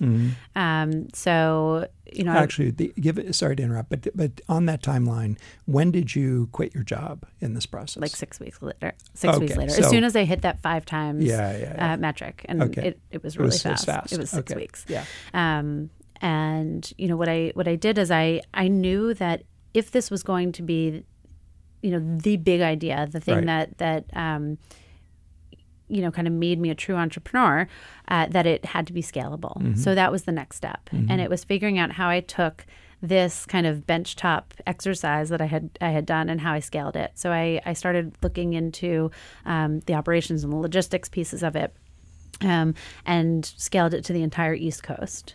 [0.56, 2.42] Um, so you know, I- Mm-hmm.
[2.42, 3.32] Actually, the, give it.
[3.36, 7.54] Sorry to interrupt, but but on that timeline, when did you quit your job in
[7.54, 8.00] this process?
[8.02, 8.92] like six weeks later.
[9.14, 11.92] Six weeks later, so- as soon as I hit that five times Yeah, yeah, yeah.
[11.92, 12.88] Uh, metric, and Okay.
[12.88, 13.86] it, it was It really was- it was fast.
[13.86, 14.12] fast.
[14.12, 14.60] It was six Okay.
[14.60, 14.84] weeks.
[14.88, 15.04] Yeah.
[15.32, 15.90] Um,
[16.20, 19.42] and you know what I what I did is I I knew that
[19.74, 21.04] if this was going to be,
[21.82, 23.46] you know, the big idea, the thing Right.
[23.46, 24.58] that that um,
[25.88, 27.66] you know kind of made me a true entrepreneur,
[28.08, 29.56] uh, that it had to be scalable.
[29.56, 29.74] Mm-hmm.
[29.74, 32.66] So that was the next step, and it was figuring out how I took
[33.02, 36.96] this kind of benchtop exercise that I had I had done and how I scaled
[36.96, 37.12] it.
[37.14, 39.10] So I, I started looking into
[39.46, 41.74] um, the operations and the logistics pieces of it,
[42.42, 42.74] um,
[43.06, 45.34] and scaled it to the entire East Coast.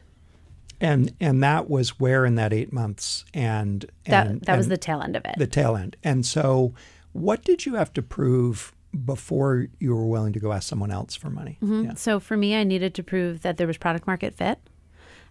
[0.86, 4.72] And and that was where in that eight months and That and, that was and
[4.74, 5.36] the tail end of it.
[5.38, 5.96] the tail end.
[6.04, 6.74] And so,
[7.14, 8.74] what did you have to prove
[9.06, 11.58] before you were willing to go ask someone else for money?
[11.62, 11.96] Yeah.
[11.96, 14.60] So for me, I needed to prove that there was product market fit.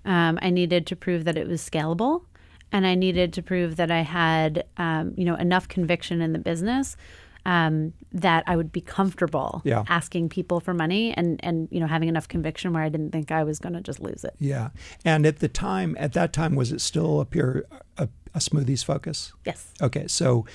[0.05, 2.25] Um, I needed to prove that it was scalable,
[2.73, 6.39] and I needed to prove that I had, um, you know, enough conviction in the
[6.39, 6.97] business
[7.47, 9.85] um, that I would be comfortable Yeah.
[9.89, 13.31] asking people for money, and and you know having enough conviction where I didn't think
[13.31, 14.35] I was going to just lose it.
[14.39, 14.71] Yeah.
[15.05, 17.65] And at the time, at that time, was it still a pure
[17.99, 19.33] a, a smoothies focus?
[19.45, 19.73] Yes.
[19.83, 20.07] Okay.
[20.09, 20.47] So,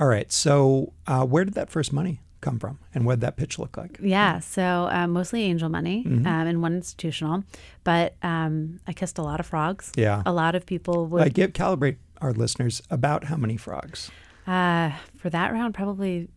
[0.00, 0.30] all right.
[0.32, 3.76] So, uh, where did that first money come from, and what did that pitch look
[3.78, 3.98] like?
[4.02, 6.26] Yeah, so um, mostly angel money Mm-hmm.
[6.26, 7.42] um, and one institutional,
[7.84, 9.90] but um, I kissed a lot of frogs.
[9.96, 10.22] Yeah.
[10.26, 14.10] a lot of people would Like, give calibrate our listeners about how many frogs.
[14.46, 16.28] Uh, for that round probably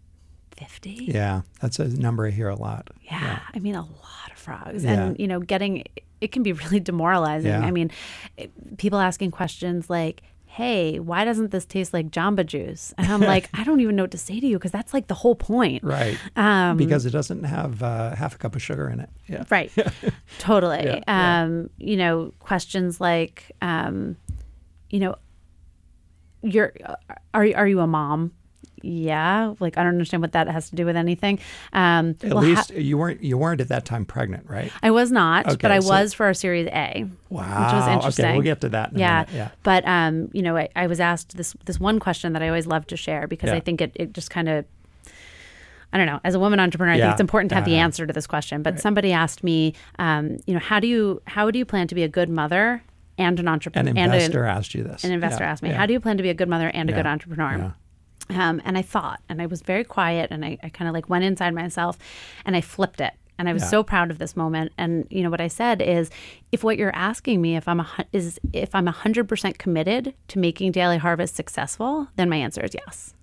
[0.55, 1.05] fifty.
[1.13, 2.89] Yeah, that's a number I hear a lot.
[3.03, 4.91] Yeah, I mean a lot of frogs, Yeah.
[5.07, 5.83] and you know, getting
[6.21, 7.51] it can be really demoralizing.
[7.51, 7.61] Yeah.
[7.61, 7.91] I mean,
[8.37, 10.21] it, people asking questions like.
[10.49, 12.91] Hey, why doesn't this taste like Jamba Juice?
[12.97, 15.05] And I'm like, I don't even know what to say to you because that's like
[15.05, 15.83] the whole point.
[15.83, 16.17] Right.
[16.35, 19.09] Um, because it doesn't have uh, half a cup of sugar in it.
[19.27, 19.43] Yeah.
[19.51, 19.71] Right.
[20.39, 20.83] totally.
[20.83, 21.43] Yeah, yeah.
[21.43, 24.15] Um, you know, questions like, um,
[24.89, 25.15] you know,
[26.47, 26.73] you're
[27.33, 28.31] are are you a mom?
[28.83, 29.55] Yeah.
[29.59, 31.39] Like I don't understand what that has to do with anything.
[31.73, 34.71] Um, At well, ha- least you weren't you weren't at that time pregnant, right?
[34.83, 37.05] I was not, Okay, but I so- was for our Series A.
[37.29, 37.41] Wow.
[37.65, 38.25] Which was interesting.
[38.25, 38.93] Okay, we'll get to that.
[38.93, 39.23] In yeah.
[39.23, 39.35] A minute.
[39.35, 39.49] Yeah.
[39.63, 42.67] But um, you know, I, I was asked this this one question that I always
[42.67, 43.55] love to share because Yeah.
[43.55, 44.65] I think it, it just kind of
[45.91, 46.19] I don't know.
[46.23, 47.83] As a woman entrepreneur, I think it's important to have the Uh-huh.
[47.83, 48.61] answer to this question.
[48.61, 51.95] But somebody asked me, um, you know, how do you how do you plan to
[51.95, 52.83] be a good mother
[53.17, 53.89] and an entrepreneur?
[53.91, 55.03] An investor asked you this.
[55.03, 55.77] an investor Yeah, asked me, yeah.
[55.77, 57.75] how do you plan to be a good mother and a Yeah, good entrepreneur?
[58.29, 61.09] Um, and I thought, and I was very quiet, and I, I kind of like
[61.09, 61.97] went inside myself,
[62.45, 63.13] and I flipped it.
[63.39, 64.71] And I was so proud of this moment.
[64.79, 66.09] And you know what I said is,
[66.51, 70.39] if what you're asking me, if I'm a is if I'm hundred percent committed to
[70.39, 73.13] making Daily Harvest successful, then my answer is yes.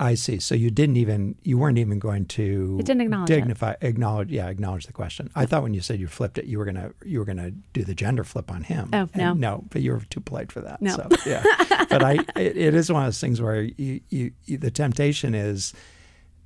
[0.00, 0.38] I see.
[0.38, 3.34] So you didn't even you weren't even going to I didn't acknowledge it.
[3.34, 5.30] dignify acknowledge yeah acknowledge the question.
[5.34, 7.82] I thought when you said you flipped it, you were gonna you were gonna do
[7.84, 8.90] the gender flip on him.
[8.92, 9.32] Oh, no.
[9.34, 10.80] No, but you were too polite for that.
[10.80, 10.94] No.
[10.94, 11.42] So, yeah,
[11.90, 15.34] but I it, it is one of those things where you, you, you the temptation
[15.34, 15.74] is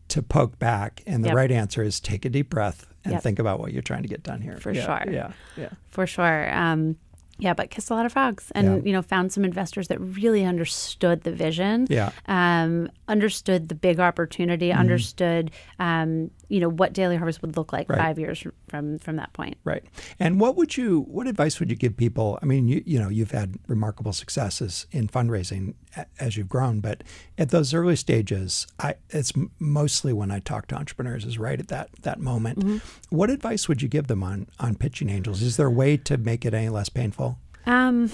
[0.09, 1.37] to poke back, and the Yep.
[1.37, 3.23] right answer is take a deep breath and Yep.
[3.23, 4.57] think about what you're trying to get done here.
[4.59, 5.13] For Yeah, sure.
[5.13, 5.71] Yeah, yeah.
[5.91, 6.53] for sure.
[6.55, 6.97] Um,
[7.43, 8.83] yeah, but kissed a lot of frogs, and Yeah.
[8.87, 11.87] you know, found some investors that really understood the vision.
[11.91, 12.11] Yeah.
[12.27, 14.69] Um, understood the big opportunity.
[14.69, 14.79] Mm-hmm.
[14.79, 15.51] Understood,
[15.81, 17.99] um, you know what Daily Harvest would look like Right.
[17.99, 19.57] five years from from that point.
[19.65, 19.83] Right.
[20.19, 22.39] And what would you, what advice would you give people?
[22.43, 25.75] I mean, you, you know, you've had remarkable successes in fundraising
[26.21, 27.03] as you've grown, but
[27.39, 31.69] at those early stages, I, it's mostly when I talk to entrepreneurs is right at
[31.69, 32.59] that, that moment.
[32.61, 33.17] Mm-hmm.
[33.17, 35.41] What advice would you give them on, on pitching angels?
[35.43, 37.39] Is there a way to make it any less painful?
[37.67, 38.11] Um,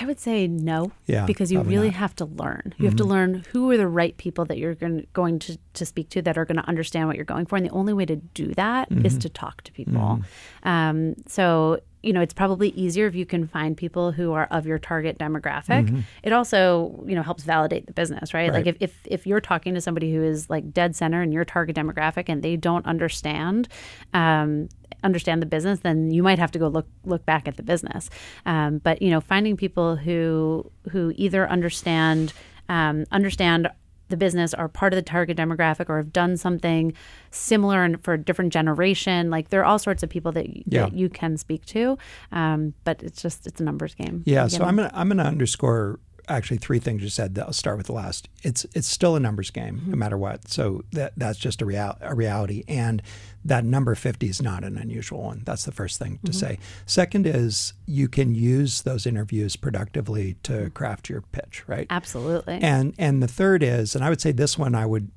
[0.00, 0.92] I would say no.
[1.06, 1.92] Yeah, Because you really not.
[1.94, 1.98] Mm-hmm.
[2.00, 2.74] have to learn.
[2.78, 5.84] You have to learn who are the right people that you're going going to, to
[5.86, 7.56] speak to that are going to understand what you're going for.
[7.56, 9.18] And the only way to do that is Mm-hmm.
[9.20, 10.22] to talk to people.
[10.62, 14.66] Um, so, you know, it's probably easier if you can find people who are of
[14.66, 15.88] your target demographic.
[16.24, 18.52] It also, you know, helps validate the business, right?
[18.52, 18.82] Like Mm-hmm.
[18.84, 21.76] If, if if you're talking to somebody who is like dead center in your target
[21.76, 23.68] demographic and they don't understand
[24.12, 24.68] um,
[25.02, 28.10] understand the business, then you might have to go look look back at the business.
[28.46, 32.32] Um, but you know, finding people who who either understand
[32.68, 33.68] um, understand
[34.14, 36.92] the business are part of the target demographic or have done something
[37.32, 40.62] similar and for a different generation like there are all sorts of people that, y-
[40.66, 40.82] Yeah.
[40.84, 41.98] that you can speak to
[42.30, 44.62] um, but it's just it's a numbers game Yeah, so?
[44.64, 45.98] I'm gonna I'm gonna underscore
[46.28, 47.38] actually three things you said.
[47.38, 48.28] I'll start with the last.
[48.42, 49.90] It's it's still a numbers game, Mm-hmm.
[49.90, 50.48] no matter what.
[50.48, 53.02] So that that's just a real a reality, and
[53.44, 55.42] that number fifty is not an unusual one.
[55.44, 56.26] That's the first thing Mm-hmm.
[56.26, 56.58] to say.
[56.86, 60.68] Second is you can use those interviews productively to Mm-hmm.
[60.68, 61.86] craft your pitch, right?
[61.90, 65.10] absolutely And and the third is, and I would say this one I would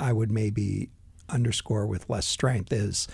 [0.00, 0.90] I would maybe
[1.28, 3.08] underscore with less strength is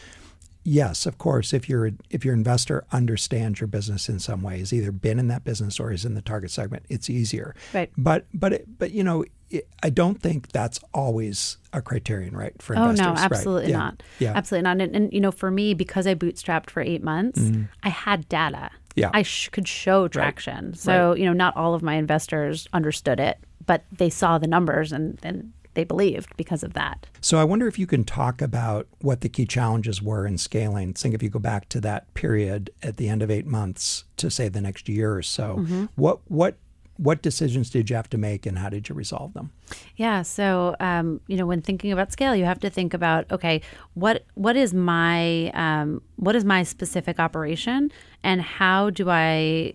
[0.64, 4.72] yes, of course, if your if your investor understands your business in some way, has
[4.72, 7.54] either been in that business or is in the target segment, it's easier.
[7.72, 7.90] Right.
[7.96, 12.52] But but it, but you know, it, I don't think that's always a criterion, right?
[12.60, 13.18] For Oh investors, no, right?
[13.32, 13.78] absolutely Yeah.
[13.78, 14.02] not.
[14.18, 14.32] Yeah.
[14.34, 14.80] absolutely not.
[14.80, 17.40] And, and you know, for me, because I bootstrapped for eight months,
[17.82, 18.56] I had data.
[18.72, 18.76] Mm-hmm.
[18.94, 19.10] Yeah.
[19.14, 20.74] I sh- could show traction.
[20.74, 24.92] So you know, not all of my investors understood it, but they saw the numbers
[24.92, 27.06] and and they believed because of that.
[27.20, 30.92] So I wonder if you can talk about what the key challenges were in scaling.
[30.94, 34.30] Think if you go back to that period at the end of eight months to
[34.30, 35.84] say the next year or so, Mm-hmm.
[35.96, 36.56] what what
[36.98, 39.50] what decisions did you have to make and how did you resolve them?
[39.96, 40.22] Yeah.
[40.22, 43.62] So, um, you know, when thinking about scale, you have to think about okay,
[43.94, 47.90] what what is my um, what is my specific operation,
[48.22, 49.72] and how do I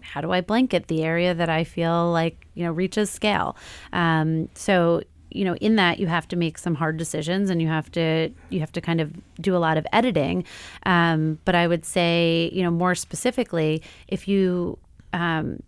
[0.00, 3.56] how do I blanket the area that I feel like you know reaches scale?
[3.92, 7.68] Um, so you know in that you have to make some hard decisions and you
[7.68, 10.44] have to you have to kind of do a lot of editing
[10.86, 14.78] um, but i would say you know more specifically if you
[15.12, 15.60] um,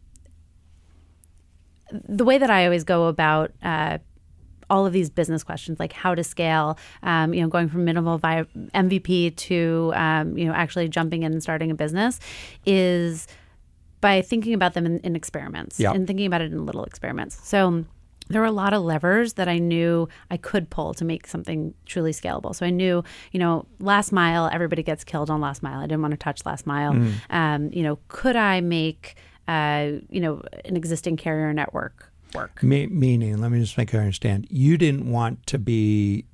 [2.09, 3.99] the way that I always go about uh,
[4.71, 8.17] all of these business questions, like how to scale, um, you know, going from minimal
[8.19, 12.19] vi- MVP to um, you know actually jumping in and starting a business,
[12.65, 13.27] is
[14.01, 15.93] by thinking about them in, in experiments Yeah.
[15.93, 17.39] and thinking about it in little experiments.
[17.47, 17.85] So
[18.33, 21.75] there were a lot of levers that I knew I could pull to make something
[21.87, 22.55] truly scalable.
[22.55, 25.79] So I knew, you know, last mile, everybody gets killed on last mile.
[25.81, 26.93] I didn't want to touch last mile.
[27.31, 29.17] Um, you know, could I make,
[29.49, 32.63] uh, you know, an existing carrier network work?
[32.63, 34.47] Me- meaning, let me just make sure I understand.
[34.51, 36.25] You didn't want to be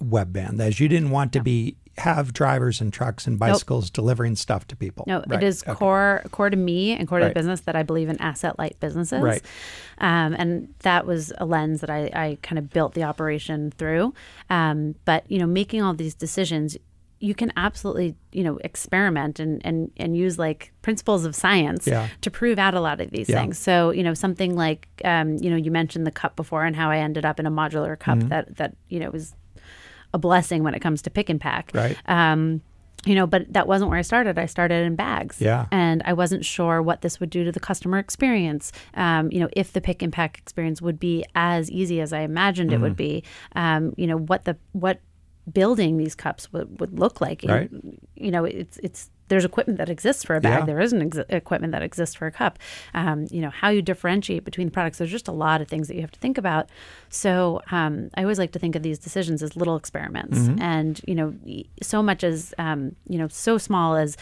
[0.00, 4.66] Webvan, as you didn't want to be have drivers and trucks and bicycles delivering stuff
[4.68, 5.04] to people.
[5.06, 5.42] No, Right.
[5.42, 5.74] it is Okay.
[5.74, 8.76] core core to me and core to the business that I believe in asset light
[8.80, 9.22] businesses.
[9.22, 9.42] Right.
[9.98, 14.14] Um, and that was a lens that I, I kind of built the operation through.
[14.48, 16.76] Um, but you know, making all these decisions,
[17.22, 22.08] you can absolutely you know experiment and and and use like principles of science Yeah.
[22.22, 23.40] to prove out a lot of these Yeah.
[23.42, 23.58] things.
[23.58, 26.90] So you know, something like um, you know, you mentioned the cup before and how
[26.90, 28.28] I ended up in a modular cup Mm-hmm.
[28.28, 29.34] that that you know was
[30.12, 31.70] a blessing when it comes to pick and pack.
[31.74, 31.96] Right.
[32.06, 32.62] Um,
[33.06, 34.38] you know, but that wasn't where I started.
[34.38, 35.40] I started in bags.
[35.40, 35.66] Yeah.
[35.72, 38.72] And I wasn't sure what this would do to the customer experience.
[38.92, 42.20] Um, you know, if the pick and pack experience would be as easy as I
[42.20, 43.22] imagined it would Mm-hmm.
[43.22, 43.24] be.
[43.56, 45.00] Um, you know, what the what
[45.50, 47.42] building these cups would, would look like.
[47.44, 50.60] And, you know, it's it's there's equipment that exists for a bag.
[50.60, 50.66] Yeah.
[50.66, 52.58] There isn't ex- equipment that exists for a cup.
[52.92, 54.98] Um, you know, how you differentiate between the products.
[54.98, 56.68] There's just a lot of things that you have to think about.
[57.08, 60.60] So um, I always like to think of these decisions as little experiments, Mm-hmm.
[60.60, 61.34] and you know,
[61.82, 64.16] so much as um, you know, so small as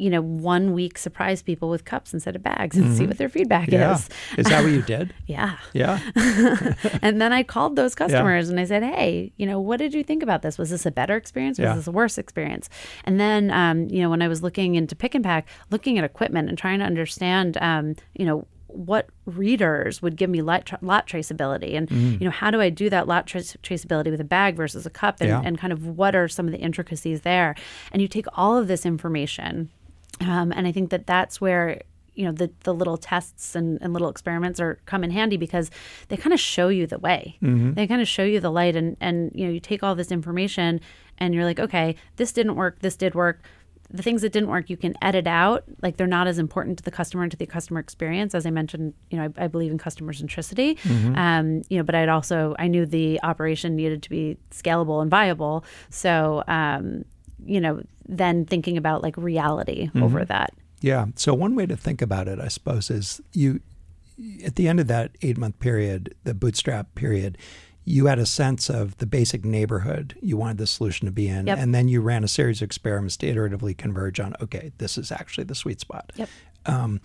[0.00, 3.28] you know, one week surprise people with cups instead of bags and see what their
[3.28, 3.74] feedback Mm-hmm.
[3.80, 3.94] Yeah.
[3.94, 4.08] is.
[4.38, 5.12] Is that what you did?
[5.26, 5.56] Yeah.
[5.72, 6.00] Yeah.
[7.02, 10.02] and then I called those customers and I said, "Hey, you know, what did you
[10.02, 10.58] think about this?
[10.58, 11.58] Was this a better experience?
[11.58, 11.74] Was Yeah.
[11.76, 12.68] this a worse experience?"
[13.04, 16.04] And then, um, you know, when I was looking into Pick and Pack, looking at
[16.04, 20.78] equipment and trying to understand, um, you know, what readers would give me lot, tra-
[20.80, 22.12] lot traceability, and Mm-hmm.
[22.20, 24.90] you know, how do I do that lot trace- traceability with a bag versus a
[24.90, 25.42] cup, and, Yeah.
[25.44, 27.56] and kind of what are some of the intricacies there?
[27.90, 29.70] And you take all of this information,
[30.20, 31.82] um, and I think that that's where
[32.14, 35.70] you know the the little tests and, and little experiments are come in handy because
[36.08, 37.38] they kind of show you the way.
[37.74, 40.10] They kind of show you the light, and and you know you take all this
[40.12, 40.80] information
[41.18, 43.42] and you're like, okay, this didn't work, this did work.
[43.92, 45.64] The things that didn't work, you can edit out.
[45.82, 48.34] Like they're not as important to the customer and to the customer experience.
[48.36, 50.78] As I mentioned, you know, I, I believe in customer centricity.
[51.16, 55.10] Um, you know, but I'd also I knew the operation needed to be scalable and
[55.10, 55.64] viable.
[55.88, 57.04] So, um,
[57.44, 60.52] you know, then thinking about like reality over that.
[60.80, 61.06] Yeah.
[61.16, 63.60] So one way to think about it, I suppose, is you
[64.44, 67.38] at the end of that eight month period, the bootstrap period,
[67.84, 71.46] you had a sense of the basic neighborhood you wanted the solution to be in,
[71.46, 71.58] Yep.
[71.58, 75.10] and then you ran a series of experiments to iteratively converge on, okay, this is
[75.10, 76.12] actually the sweet spot.
[76.16, 76.28] Yep.
[76.66, 77.00] Um,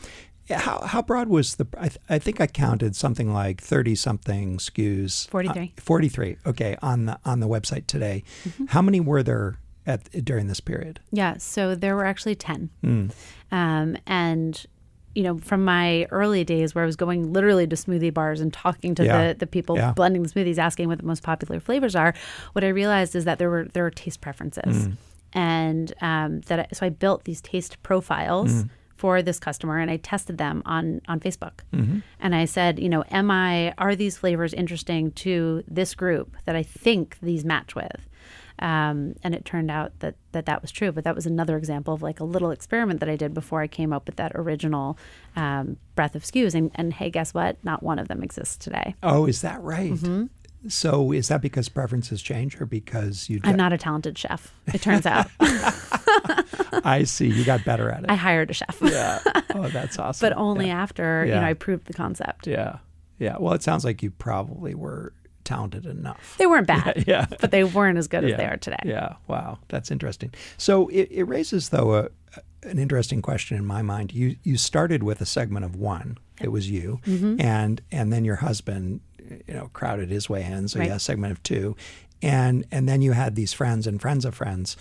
[0.49, 1.65] how, how broad was the?
[1.77, 5.27] I, th- I think I counted something like thirty something SKUs.
[5.29, 5.73] 43.
[5.77, 6.37] Uh, Forty three.
[6.45, 8.23] Okay, on the on the website today.
[8.43, 8.65] Mm-hmm.
[8.67, 10.99] How many were there at during this period?
[11.11, 12.69] Yeah, so there were actually 10.
[12.81, 13.07] Hmm.
[13.51, 14.65] Um, and,
[15.13, 18.51] you know, from my early days where I was going literally to smoothie bars and
[18.51, 19.27] talking to Yeah.
[19.29, 19.93] the, the people Yeah.
[19.93, 22.13] blending the smoothies, asking what the most popular flavors are,
[22.53, 24.89] what I realized is that there were there were taste preferences.
[25.33, 28.63] And um, that I, so I built these taste profiles
[28.95, 31.59] for this customer and I tested them on on Facebook.
[32.21, 36.55] And I said, you know, am I are these flavors interesting to this group that
[36.55, 38.07] I think these match with?
[38.59, 40.91] Um, and it turned out that, that that was true.
[40.91, 43.67] But that was another example of like a little experiment that I did before I
[43.67, 44.97] came up with that original
[45.35, 46.55] um, breath of SKUs.
[46.55, 47.57] And, and hey, guess what?
[47.63, 48.95] Not one of them exists today.
[49.03, 49.93] Oh, is that right?
[49.93, 50.25] Mm-hmm.
[50.67, 53.39] So is that because preferences change or because you?
[53.43, 55.27] I'm not a talented chef, it turns out.
[56.83, 57.27] I see.
[57.27, 58.09] You got better at it.
[58.09, 59.19] I hired a chef, yeah.
[59.53, 60.27] Oh, that's awesome.
[60.27, 60.81] but only yeah.
[60.81, 62.47] after you know I proved the concept.
[62.47, 62.77] Yeah.
[63.19, 63.37] Yeah.
[63.39, 65.13] Well, it sounds like you probably were
[65.45, 66.35] talented enough.
[66.37, 67.27] They weren't bad, Yeah.
[67.39, 68.31] but they weren't as good yeah.
[68.31, 68.79] as they are today.
[68.83, 69.15] Yeah.
[69.27, 69.59] Wow.
[69.69, 70.33] That's interesting.
[70.57, 72.09] So it, it raises though a,
[72.63, 74.13] an interesting question in my mind.
[74.13, 76.17] You you started with a segment of one.
[76.41, 77.39] It was you, Mm-hmm.
[77.39, 78.99] and and then your husband,
[79.47, 80.67] you know, crowded his way in.
[80.67, 80.91] So Right.
[80.91, 81.75] a segment of two,
[82.21, 84.75] and and then you had these friends and friends of friends,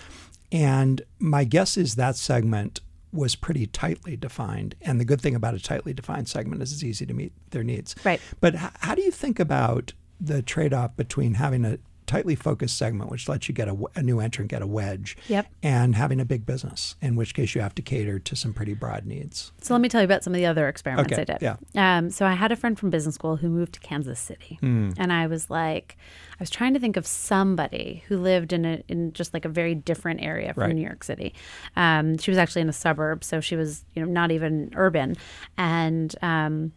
[0.50, 2.80] and my guess is that segment
[3.12, 4.74] was pretty tightly defined.
[4.82, 7.62] And the good thing about a tightly defined segment is it's easy to meet their
[7.62, 7.94] needs.
[8.04, 8.20] Right.
[8.40, 9.92] But h- how do you think about
[10.26, 14.50] the trade-off between having a tightly focused segment, which lets you get a new entrant
[14.50, 15.46] get a wedge, Yep.
[15.62, 18.74] and having a big business, in which case you have to cater to some pretty
[18.74, 19.52] broad needs.
[19.62, 21.38] So let me tell you about some of the other experiments Okay, I did.
[21.40, 21.56] yeah.
[21.74, 24.90] Um, so I had a friend from business school who moved to Kansas City, Hmm.
[24.98, 25.96] and I was like,
[26.32, 29.48] I was trying to think of somebody who lived in a in just like a
[29.48, 30.74] very different area from Right.
[30.76, 31.32] New York City.
[31.74, 35.16] Um, she was actually in a suburb, so she was you know not even urban,
[35.56, 36.72] and um,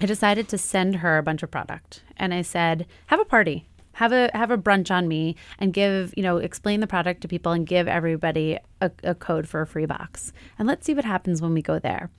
[0.00, 3.66] I decided to send her a bunch of product, and I said, have a party.
[3.92, 7.28] Have a have a brunch on me and give you know explain the product to
[7.28, 11.06] people and give everybody a, a code for a free box and let's see what
[11.06, 12.10] happens when we go there.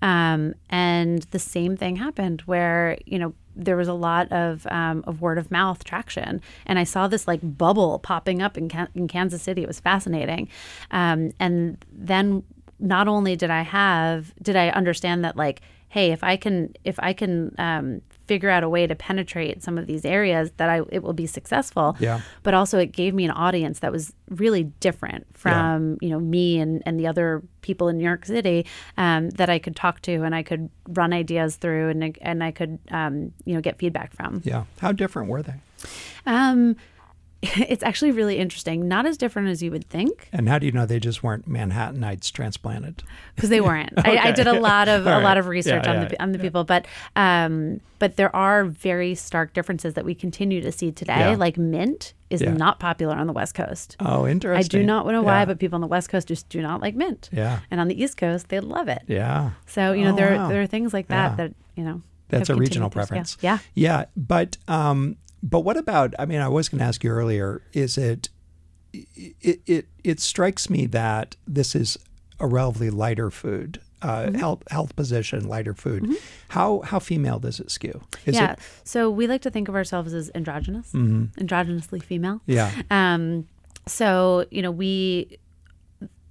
[0.00, 5.04] Um, and the same thing happened where you know there was a lot of um,
[5.06, 9.06] of word of mouth traction, and I saw this like bubble popping up in, in
[9.06, 9.62] Kansas City.
[9.62, 10.48] It was fascinating,
[10.92, 12.42] um, and then
[12.78, 16.96] not only did I have did I understand that like hey if I can if
[16.98, 20.82] I can um, figure out a way to penetrate some of these areas that I
[20.90, 21.96] it will be successful.
[21.98, 22.20] Yeah.
[22.42, 26.58] But also it gave me an audience that was really different from you know me
[26.60, 30.22] and and the other people in New York City um, that I could talk to
[30.24, 33.78] and I could run ideas through and I- and I could um, you know get
[33.78, 34.42] feedback from.
[34.44, 34.64] Yeah.
[34.80, 35.54] How different were they?
[36.26, 36.76] Um,
[37.42, 38.88] it's actually really interesting.
[38.88, 40.28] Not as different as you would think.
[40.32, 43.02] And how do you know they just weren't Manhattanites transplanted?
[43.36, 43.92] because they weren't.
[43.96, 46.22] I, I did a lot of All a lot of research Yeah, on yeah, the
[46.22, 50.72] on the people, but um, but there are very stark differences that we continue to
[50.72, 51.30] see today.
[51.30, 51.36] Yeah.
[51.36, 52.52] Like mint is Yeah.
[52.54, 53.96] not popular on the West Coast.
[54.00, 54.80] Oh, interesting.
[54.80, 55.44] I do not know why, Yeah.
[55.46, 57.28] but people on the West Coast just do not like mint.
[57.32, 57.60] Yeah.
[57.70, 59.02] And on the East Coast, they love it.
[59.06, 59.50] Yeah.
[59.66, 60.48] So you know Oh, there wow.
[60.48, 61.36] there are things like that Yeah.
[61.36, 63.30] that you know That's a regional preference.
[63.30, 63.52] scale.
[63.52, 63.58] Yeah.
[63.74, 66.14] Yeah, but um, but what about?
[66.18, 67.62] I mean, I was going to ask you earlier.
[67.72, 68.28] Is it?
[68.92, 71.98] It it it strikes me that this is
[72.40, 74.36] a relatively lighter food, uh, Mm-hmm.
[74.36, 76.16] health health position, lighter food.
[76.48, 78.00] How how female does it skew?
[78.24, 78.52] Is yeah.
[78.52, 82.40] It, So we like to think of ourselves as androgynous, androgynously female.
[82.48, 82.52] Mm-hmm.
[82.52, 82.72] yeah.
[82.90, 83.46] Um,
[83.86, 85.38] so you know, we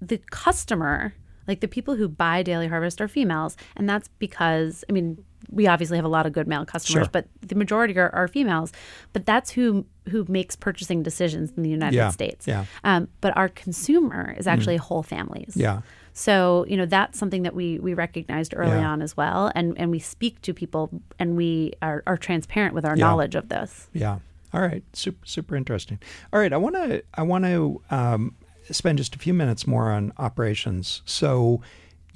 [0.02, 1.14] the customer,
[1.48, 5.68] like the people who buy Daily Harvest, are females, and that's because I mean we
[5.68, 7.10] obviously have a lot of good male customers, Sure.
[7.12, 8.72] but the majority are, are females.
[9.14, 12.48] But that's who who makes purchasing decisions in the United Yeah, States.
[12.48, 12.66] yeah.
[12.84, 15.54] Um, but our consumer is actually whole families.
[15.56, 15.82] Yeah.
[16.14, 18.90] So you know that's something that we we recognized early Yeah.
[18.92, 22.86] on as well, and and we speak to people and we are, are transparent with
[22.86, 23.06] our Yeah.
[23.06, 23.90] knowledge of this.
[23.94, 24.20] Yeah.
[24.54, 24.84] All right.
[24.94, 26.00] Super super interesting.
[26.34, 26.52] All right.
[26.54, 28.36] I want to I want to um,
[28.72, 31.02] spend just a few minutes more on operations.
[31.06, 31.62] So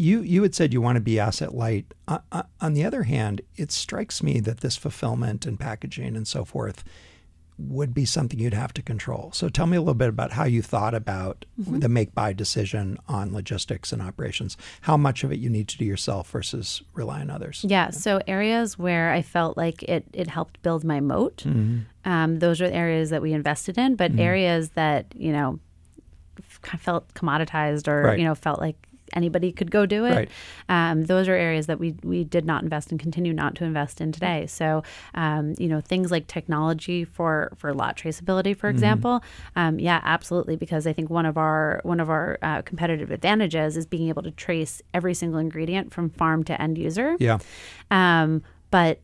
[0.01, 1.93] you you had said you want to be asset light.
[2.07, 6.27] Uh, uh, on the other hand, it strikes me that this fulfillment and packaging and
[6.27, 6.83] so forth
[7.57, 9.31] would be something you'd have to control.
[9.33, 11.79] So tell me a little bit about how you thought about mm-hmm.
[11.79, 14.57] the make buy decision on logistics and operations.
[14.81, 17.63] How much of it you need to do yourself versus rely on others?
[17.67, 17.91] Yeah.
[17.91, 21.81] So areas where I felt like it it helped build my moat, mm-hmm.
[22.09, 23.95] um, those are areas that we invested in.
[23.95, 24.21] But mm-hmm.
[24.21, 25.59] areas that you know
[26.79, 28.19] felt commoditized or right.
[28.19, 30.15] you know felt like anybody could go do it.
[30.15, 30.29] Right.
[30.69, 34.01] Um, those are areas that we we did not invest and continue not to invest
[34.01, 34.47] in today.
[34.47, 34.83] So,
[35.15, 38.75] um, you know, things like technology for for lot traceability, for mm-hmm.
[38.75, 39.19] example.
[39.19, 39.59] Mm-hmm.
[39.59, 40.55] Um, yeah, absolutely.
[40.55, 44.23] Because I think one of our one of our uh, competitive advantages is being able
[44.23, 47.15] to trace every single ingredient from farm to end user.
[47.19, 47.39] Yeah.
[47.89, 49.01] Um, but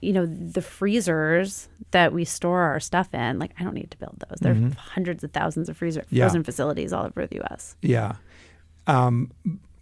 [0.00, 3.96] you know the freezers that we store our stuff in like i don't need to
[3.96, 4.68] build those there mm-hmm.
[4.68, 6.44] are hundreds of thousands of freezer frozen yeah.
[6.44, 8.16] facilities all over the us yeah
[8.86, 9.30] um,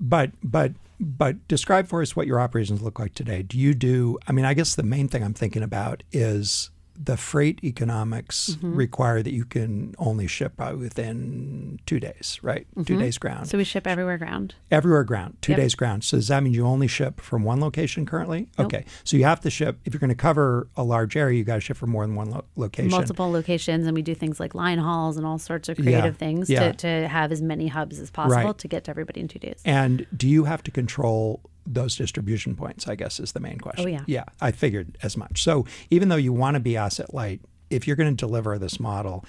[0.00, 3.42] but but but describe for us what your operations look like today.
[3.42, 4.18] Do you do?
[4.26, 8.74] I mean, I guess the main thing I'm thinking about is the freight economics mm-hmm.
[8.74, 12.66] require that you can only ship within two days, right?
[12.70, 12.84] Mm-hmm.
[12.84, 13.48] Two days ground.
[13.48, 14.54] So we ship everywhere ground.
[14.70, 15.60] Everywhere ground, two yep.
[15.60, 16.04] days ground.
[16.04, 18.48] So does that mean you only ship from one location currently?
[18.58, 18.66] Nope.
[18.66, 18.84] Okay.
[19.04, 21.56] So you have to ship, if you're going to cover a large area, you got
[21.56, 22.90] to ship from more than one lo- location.
[22.90, 23.86] Multiple locations.
[23.86, 26.18] And we do things like line hauls and all sorts of creative yeah.
[26.18, 26.72] things yeah.
[26.72, 26.72] To,
[27.02, 28.58] to have as many hubs as possible right.
[28.58, 29.60] to get to everybody in two days.
[29.64, 33.86] And do you have to control those distribution points, I guess, is the main question.
[33.86, 34.02] Oh, yeah.
[34.06, 35.42] Yeah, I figured as much.
[35.42, 37.40] So even though you want to be asset light,
[37.70, 39.24] if you're going to deliver this model,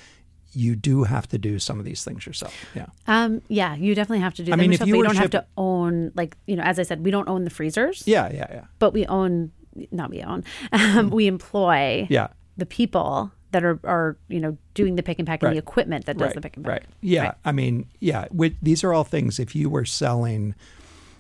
[0.51, 2.53] you do have to do some of these things yourself.
[2.73, 2.87] Yeah.
[3.07, 4.89] Um, yeah, you definitely have to do I them mean, yourself.
[4.89, 7.27] If you, don't ship- have to own, like, you know, as I said, we don't
[7.27, 8.03] own the freezers.
[8.05, 8.65] Yeah, yeah, yeah.
[8.79, 9.51] But we own,
[9.91, 12.27] not we own, um, we employ yeah.
[12.57, 16.05] the people that are, are you know doing the pick and pack and the equipment
[16.07, 16.35] that does right.
[16.35, 16.71] the pick and pack.
[16.73, 16.83] Right.
[17.01, 17.23] Yeah.
[17.23, 17.35] Right.
[17.45, 18.25] I mean, yeah.
[18.31, 19.39] With, these are all things.
[19.39, 20.55] If you were selling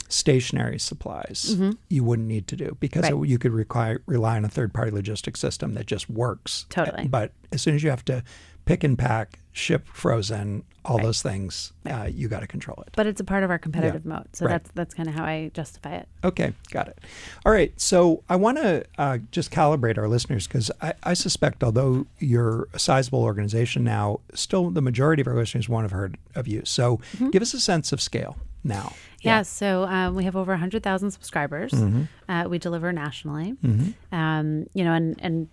[0.07, 1.71] stationary supplies mm-hmm.
[1.89, 3.13] you wouldn't need to do because right.
[3.13, 6.65] it, you could require, rely on a third party logistics system that just works.
[6.69, 7.07] Totally.
[7.07, 8.23] But as soon as you have to
[8.65, 11.05] pick and pack, ship frozen, all right.
[11.05, 11.93] those things, right.
[11.93, 12.93] uh, you got to control it.
[12.95, 14.13] But it's a part of our competitive yeah.
[14.13, 14.35] moat.
[14.35, 16.07] So that's that's kind of how I justify it.
[16.23, 16.99] Okay, got it.
[17.45, 17.79] All right.
[17.79, 22.67] So I want to uh, just calibrate our listeners because I, I, suspect, although you're
[22.73, 26.63] a sizable organization now, still the majority of our listeners won't have heard of you.
[26.65, 27.29] So mm-hmm.
[27.29, 28.35] give us a sense of scale
[28.65, 28.93] now.
[29.21, 29.41] Yeah, yeah.
[29.43, 31.71] so um, we have over 100,000 subscribers.
[31.71, 32.03] Mm-hmm.
[32.29, 33.53] Uh, we deliver nationally.
[33.63, 34.15] Mm-hmm.
[34.15, 35.47] Um, you know, and, and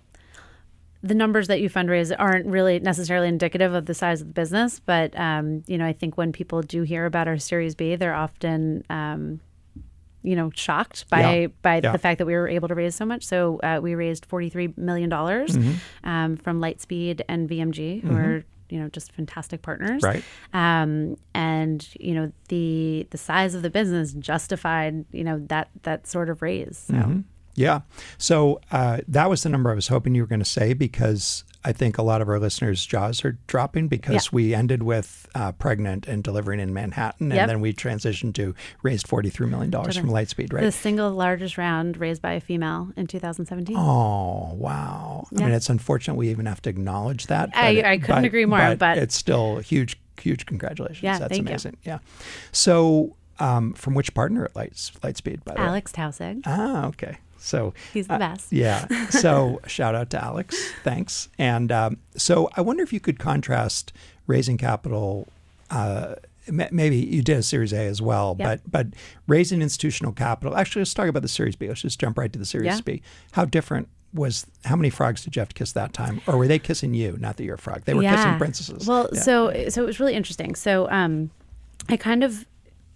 [1.03, 4.81] the numbers that you fundraise aren't really necessarily indicative of the size of the business,
[4.81, 8.15] but um, you know, I think when people do hear about our Series B, they're
[8.15, 9.41] often um,
[10.23, 11.47] you know shocked by yeah.
[11.63, 11.93] by yeah.
[11.93, 13.25] the fact that we were able to raise so much.
[13.25, 16.09] So uh, we raised forty three million dollars mm-hmm.
[16.09, 18.17] um, from Lightspeed and VMG, who mm-hmm.
[18.17, 23.63] are you know just fantastic partners right um, and you know the the size of
[23.63, 26.95] the business justified you know that that sort of raise so.
[26.95, 27.21] mm-hmm.
[27.55, 27.81] yeah
[28.19, 31.45] so uh, that was the number i was hoping you were going to say because
[31.65, 34.31] I think a lot of our listeners' jaws are dropping because yeah.
[34.33, 39.07] we ended with uh, pregnant and delivering in Manhattan, and then we transitioned to raised
[39.07, 40.65] $43 million from Lightspeed, right?
[40.65, 43.77] The single largest round raised by a female in 2017.
[43.77, 45.27] Oh, wow.
[45.31, 45.43] Yeah.
[45.43, 47.51] I mean, it's unfortunate we even have to acknowledge that.
[47.55, 51.03] I, I, couldn't but, agree more, but, but, it's still huge, huge congratulations.
[51.03, 51.77] Yeah, That's amazing.
[51.83, 51.93] You.
[51.93, 51.99] Yeah.
[52.51, 56.03] So, um, from which partner at Lights, Lightspeed, by the Alex way?
[56.03, 56.43] Alex Taussig.
[56.47, 57.19] Ah, okay.
[57.43, 58.53] So he's the uh, best.
[58.53, 58.87] yeah.
[59.11, 60.57] So shout out to Alex.
[60.85, 61.29] Thanks.
[61.39, 63.93] And um, so I wonder if you could contrast
[64.27, 65.29] raising capital.
[65.71, 66.15] Uh,
[66.51, 68.63] maybe you did a Series A as well, yep.
[68.63, 68.87] but but
[69.27, 70.57] raising institutional capital.
[70.57, 71.69] Actually, let's talk about the Series B.
[71.69, 72.81] Let's just jump right to the Series yeah.
[72.85, 73.03] B.
[73.33, 76.49] How different was how many frogs did you have to kiss that time, or were
[76.49, 77.17] they kissing you?
[77.19, 78.17] Not that you're a frog; they were yeah.
[78.17, 78.87] kissing princesses.
[78.87, 79.21] Well, yeah.
[79.21, 80.55] so so it was really interesting.
[80.55, 81.31] So um,
[81.89, 82.47] I kind of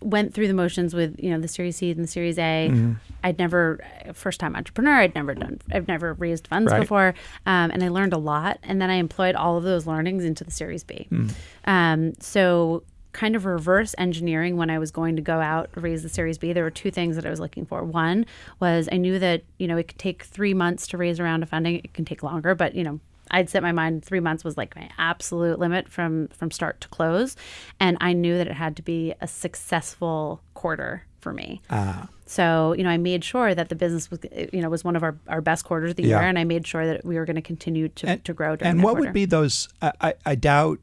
[0.00, 2.68] went through the motions with you know the Series C and the Series A.
[2.70, 2.92] Mm-hmm.
[3.24, 3.80] I'd never
[4.12, 4.94] first time entrepreneur.
[4.94, 5.60] I'd never done.
[5.72, 6.80] I've never raised funds right.
[6.80, 7.14] before,
[7.46, 8.58] um, and I learned a lot.
[8.62, 11.08] And then I employed all of those learnings into the Series B.
[11.10, 11.34] Mm.
[11.64, 12.82] Um, so
[13.12, 16.52] kind of reverse engineering when I was going to go out raise the Series B.
[16.52, 17.82] There were two things that I was looking for.
[17.82, 18.26] One
[18.60, 21.42] was I knew that you know it could take three months to raise a round
[21.42, 21.76] of funding.
[21.76, 23.00] It can take longer, but you know
[23.30, 26.88] I'd set my mind three months was like my absolute limit from from start to
[26.88, 27.36] close,
[27.80, 31.60] and I knew that it had to be a successful quarter for me.
[31.70, 34.20] Uh, so you know, I made sure that the business was
[34.52, 36.20] you know was one of our, our best quarters of the yeah.
[36.20, 38.56] year, and I made sure that we were going to continue to to grow.
[38.60, 39.08] and what quarter.
[39.08, 39.68] would be those?
[39.82, 40.78] I, I doubt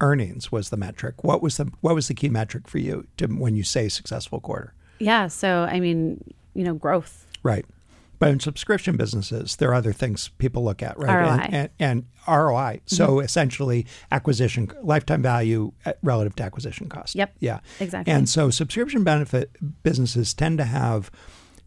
[0.00, 1.22] earnings was the metric.
[1.22, 4.40] What was the what was the key metric for you to when you say successful
[4.40, 4.74] quarter?
[4.98, 5.28] Yeah.
[5.28, 6.22] So I mean,
[6.54, 7.26] you know, growth.
[7.42, 7.64] Right
[8.22, 11.12] But in subscription businesses, there are other things people look at, right?
[11.12, 11.28] ROI.
[11.28, 12.80] And, and, and ROI.
[12.86, 17.16] So essentially, acquisition lifetime value uh, relative to acquisition cost.
[17.16, 17.34] Yep.
[17.40, 17.58] Yeah.
[17.80, 18.12] Exactly.
[18.12, 21.10] And so subscription benefit businesses tend to have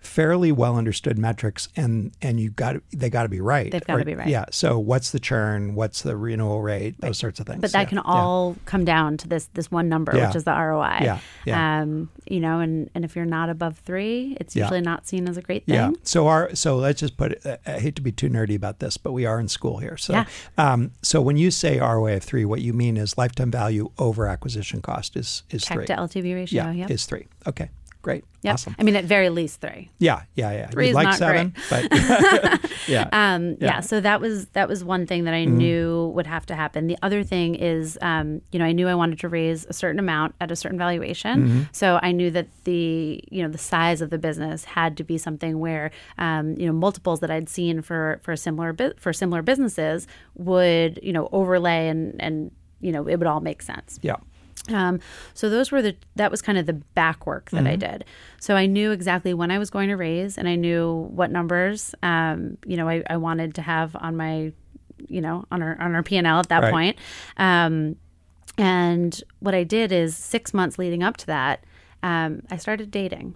[0.05, 4.05] fairly well understood metrics and and you got they got to be right They've gotta
[4.05, 4.27] be right.
[4.27, 7.79] yeah so what's the churn what's the renewal rate those sorts of things but that
[7.79, 7.85] Yeah.
[7.85, 8.03] can Yeah.
[8.05, 10.27] all come down to this this one number, Yeah.
[10.27, 10.99] which is the ROI.
[11.01, 11.19] Yeah.
[11.45, 11.81] Yeah.
[11.81, 14.63] Um, you know, and and if you're not above three, it's Yeah.
[14.65, 15.75] usually not seen as a great thing.
[15.75, 15.91] Yeah.
[16.03, 17.61] So our so let's just put it.
[17.65, 19.97] I hate to be too nerdy about this, but we are in school here.
[19.97, 20.25] So, Yeah.
[20.57, 24.27] um, so when you say roi of three, what you mean is lifetime value over
[24.27, 25.85] acquisition cost is is Check three.
[25.87, 26.63] to LTV ratio.
[26.65, 26.91] yeah, Yep.
[26.91, 27.27] is three.
[27.47, 27.69] Okay,
[28.05, 28.53] great, Yep.
[28.53, 28.75] awesome.
[28.79, 29.89] I mean, at very least three.
[29.97, 30.67] Yeah, yeah, yeah.
[30.67, 31.83] Three We'd is like not seven, but
[32.87, 33.55] yeah, Um, yeah.
[33.59, 33.71] Yeah.
[33.71, 33.81] Mm-hmm.
[33.81, 36.85] So that was that was one thing that I knew would have to happen.
[36.85, 39.97] The other thing is, um, you know, I knew I wanted to raise a certain
[39.99, 41.35] amount at a certain valuation.
[41.47, 41.61] Mm-hmm.
[41.71, 45.17] So I knew that the you know the size of the business had to be
[45.17, 45.89] something where
[46.19, 50.99] um, you know multiples that I'd seen for for similar bu- for similar businesses would
[51.01, 52.51] you know overlay and and
[52.81, 53.99] you know it would all make sense.
[54.03, 54.17] yeah.
[54.73, 54.99] Um,
[55.35, 58.03] so those were the that was kind of the back work that I did.
[58.39, 61.93] So I knew exactly when I was going to raise, and I knew what numbers
[62.01, 64.53] um, you know I, I wanted to have on my
[65.07, 66.71] you know on our on our P and L at that Right.
[66.71, 66.97] point.
[67.37, 67.97] Um,
[68.57, 71.63] and what I did is six months leading up to that,
[72.01, 73.35] um, I started dating.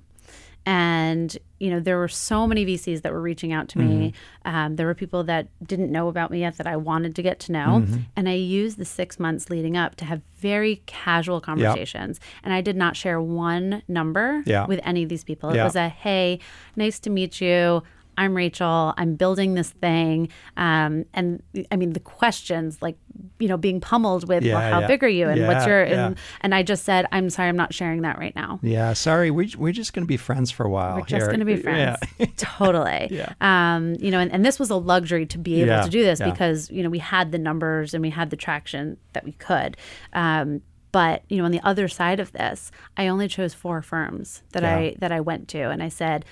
[0.65, 4.13] And, you know, there were so many VCs that were reaching out to me.
[4.45, 7.39] Um, there were people that didn't know about me yet that I wanted to get
[7.41, 7.85] to know.
[8.15, 12.19] And I used the six months leading up to have very casual conversations.
[12.43, 15.49] And I did not share one number with any of these people.
[15.49, 16.39] It was a, hey,
[16.75, 17.83] nice to meet you.
[18.19, 18.93] I'm Rachel.
[18.97, 20.27] I'm building this thing.
[20.57, 21.41] Um, and
[21.71, 22.97] I mean, the questions like,
[23.39, 24.87] you know, being pummeled with, well, how yeah.
[24.87, 25.29] big are you?
[25.29, 26.07] And what's your, yeah.
[26.07, 28.59] and, and I just said, I'm sorry, I'm not sharing that right now.
[28.61, 30.97] Yeah, sorry, we, we're just going to be friends for a while.
[30.97, 31.97] We're just going to be friends.
[32.19, 32.25] Yeah.
[32.35, 33.07] totally.
[33.19, 33.33] Yeah.
[33.39, 36.03] Um, you know, and, and this was a luxury to be able Yeah, to do
[36.03, 36.29] this yeah.
[36.29, 39.77] because, you know, we had the numbers and we had the traction that we could.
[40.11, 40.61] Um,
[40.91, 44.63] but you know, on the other side of this, I only chose four firms that
[44.63, 44.75] Yeah.
[44.75, 46.25] I that I went to, and I said,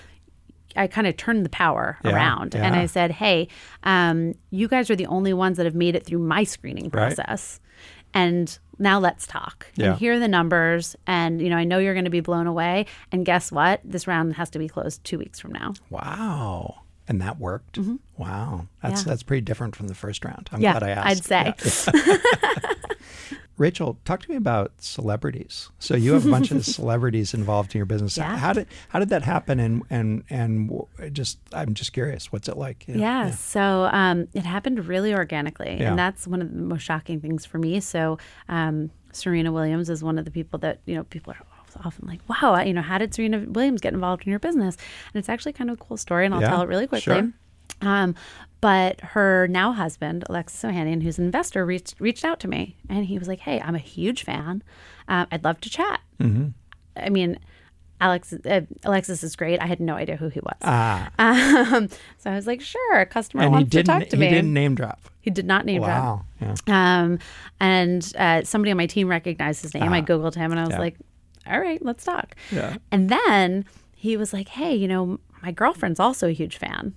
[0.75, 2.75] I kind of turned the power Yeah, around, and.
[2.75, 3.47] I said, "Hey,
[3.83, 7.15] um, you guys are the only ones that have made it through my screening Right.
[7.15, 7.59] process,
[8.13, 9.67] and now let's talk.
[9.75, 9.91] Yeah.
[9.91, 12.45] And here are the numbers, and you know, I know you're going to be blown
[12.47, 12.85] away.
[13.11, 13.81] And guess what?
[13.83, 15.73] This round has to be closed two weeks from now.
[15.89, 16.81] Wow.
[17.07, 17.79] And that worked.
[18.17, 18.67] Wow.
[18.83, 19.09] That's Mm-hmm.
[19.09, 19.11] Yeah.
[19.13, 20.49] that's pretty different from the first round.
[20.51, 21.31] I'm yeah, glad I asked.
[21.31, 21.93] I'd say.
[23.59, 23.63] Yeah.
[23.63, 25.69] Rachel, talk to me about celebrities.
[25.79, 28.17] So you have a bunch of celebrities involved in your business.
[28.17, 28.37] Yeah.
[28.37, 29.59] How did how did that happen?
[29.59, 30.71] And and and
[31.11, 32.31] just I'm just curious.
[32.31, 32.85] What's it like?
[32.87, 35.89] Yeah, so um, it happened really organically, Yeah.
[35.89, 37.79] and that's one of the most shocking things for me.
[37.79, 38.17] So
[38.49, 41.45] um, Serena Williams is one of the people that you know people are
[41.83, 44.75] often like, "Wow, you know, how did Serena Williams get involved in your business?"
[45.13, 47.01] And it's actually kind of a cool story, and I'll Yeah, tell it really quickly.
[47.13, 47.31] sure.
[47.81, 48.15] Um,
[48.61, 53.05] but her now husband, Alexis Ohanian, who's an investor, reached reached out to me, and
[53.05, 54.63] he was like, "Hey, I'm a huge fan.
[55.07, 56.47] Um, I'd love to chat." Mm-hmm.
[56.95, 57.39] I mean.
[57.99, 59.59] Alex, uh, Alexis is great.
[59.59, 60.55] I had no idea who he was.
[60.61, 61.87] Ah, Um,
[62.19, 64.21] so I was like, sure, a customer and he wants to didn't talk to he
[64.21, 64.29] me.
[64.29, 64.99] didn't name drop.
[65.19, 66.03] He did not name drop.
[66.03, 66.55] Wow.
[66.67, 67.01] Yeah.
[67.01, 67.17] Um,
[67.59, 69.91] and uh, somebody on my team recognized his name.
[69.93, 70.75] I Googled him and I was Ah.
[70.75, 70.79] Yeah.
[70.79, 70.95] like,
[71.47, 72.35] all right, let's talk.
[72.51, 72.77] Yeah.
[72.91, 73.65] And then
[73.95, 76.93] he was like, hey, you know, my girlfriend's also a huge fan.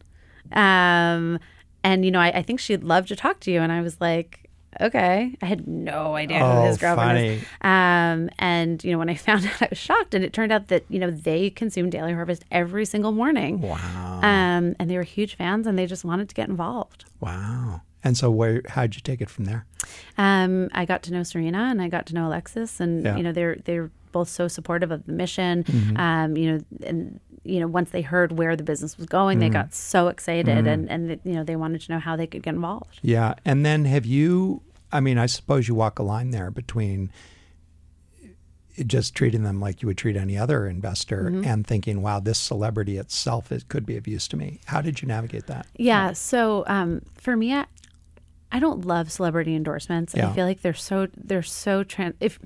[0.52, 1.38] Um,
[1.82, 3.60] and, you know, I, I think she'd love to talk to you.
[3.60, 5.34] And I was like, okay.
[5.42, 7.28] I had no idea who Oh, his girlfriend funny.
[7.28, 7.42] is.
[7.62, 10.14] Um, and, you know, when I found out, I was shocked.
[10.14, 13.60] And it turned out that, you know, they consume Daily Harvest every single morning.
[13.62, 14.20] Wow.
[14.22, 17.06] Um, and they were huge fans and they just wanted to get involved.
[17.20, 17.82] Wow.
[18.02, 19.66] And so where how'd you take it from there?
[20.16, 23.14] Um, I got to know Serena and I got to know Alexis, and Yeah.
[23.18, 25.64] you know they're they're both so supportive of the mission.
[25.64, 25.96] Mm-hmm.
[25.98, 29.46] Um, you know, and you know once they heard where the business was going, they
[29.46, 29.52] Mm-hmm.
[29.54, 32.54] got so excited, and and you know they wanted to know how they could get
[32.54, 32.98] involved.
[33.02, 33.34] Yeah.
[33.44, 34.62] And then have you,
[34.92, 37.10] I mean, I suppose you walk a line there between
[38.86, 41.44] just treating them like you would treat any other investor Mm-hmm.
[41.44, 44.60] and thinking, wow, this celebrity itself it could be of use to me.
[44.66, 45.66] How did you navigate that?
[45.76, 46.12] Yeah.
[46.12, 47.66] So um, for me, I,
[48.52, 50.14] I don't love celebrity endorsements.
[50.16, 50.30] Yeah.
[50.30, 52.38] I feel like they're so they're so trans if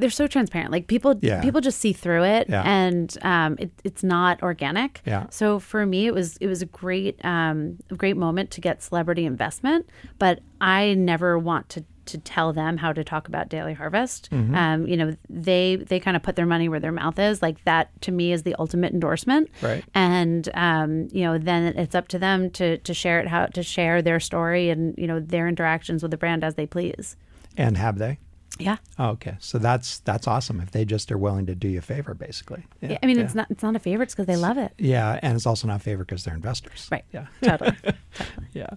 [0.00, 0.72] they're so transparent.
[0.72, 1.40] Like people Yeah.
[1.42, 2.62] people just see through it, Yeah.
[2.64, 5.00] and um, it, it's not organic.
[5.06, 5.26] Yeah.
[5.30, 8.82] So for me, it was it was a great um, a great moment to get
[8.82, 9.86] celebrity investment,
[10.18, 11.84] but I never want to.
[12.06, 14.54] To tell them how to talk about Daily Harvest, Mm-hmm.
[14.56, 17.40] um, you know, they they kind of put their money where their mouth is.
[17.40, 19.84] Like that, to me, is the ultimate endorsement Right.
[19.94, 23.62] and um, you know then it's up to them to to share it how to
[23.62, 27.16] share their story and you know their interactions with the brand as they please
[27.56, 28.18] And have they?
[28.60, 28.76] Yeah.
[28.98, 29.36] Oh, okay.
[29.40, 30.60] So that's that's awesome.
[30.60, 32.64] If they just are willing to do you a favor, basically.
[32.80, 34.72] Yeah, I mean, it's not it's not a favorite because they love it.
[34.78, 36.88] Yeah, and it's also not a favor because they're investors.
[36.90, 37.04] Right.
[37.12, 37.26] Yeah.
[37.42, 37.72] Totally.
[38.14, 38.46] totally.
[38.52, 38.70] Yeah.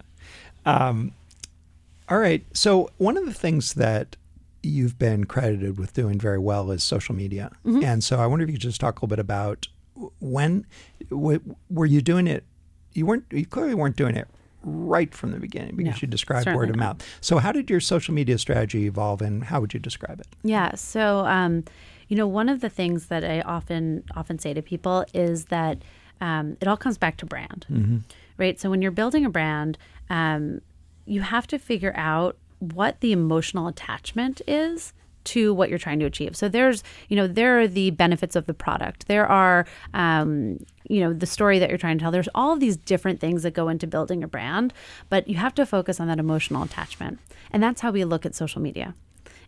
[0.66, 1.12] Um,
[2.10, 2.46] all right.
[2.54, 4.16] So one of the things that
[4.62, 7.84] you've been credited with doing very well is social media, Mm-hmm.
[7.84, 9.68] and so I wonder if you could just talk a little bit about
[10.20, 10.66] when
[11.10, 12.44] w- were you doing it?
[12.94, 13.26] You weren't.
[13.32, 14.28] You clearly weren't doing it
[14.64, 16.98] right from the beginning because No, you described word of not.
[17.00, 17.18] mouth.
[17.22, 20.28] So how did your social media strategy evolve, and how would you describe it?
[20.44, 20.76] Yeah.
[20.76, 21.64] So, um,
[22.08, 25.82] you know, one of the things that I often often say to people is that
[26.22, 28.04] um, it all comes back to brand,
[28.38, 28.60] right?
[28.60, 29.78] So when you're building a brand,
[30.10, 30.62] um,
[31.06, 34.94] you have to figure out what the emotional attachment is
[35.26, 36.36] to what you're trying to achieve.
[36.36, 39.08] So there's, you know, there are the benefits of the product.
[39.08, 42.12] There are, um, you know, the story that you're trying to tell.
[42.12, 44.74] There's all of these different things that go into building a brand,
[45.10, 47.20] but you have to focus on that emotional attachment.
[47.52, 48.96] And that's how we look at social media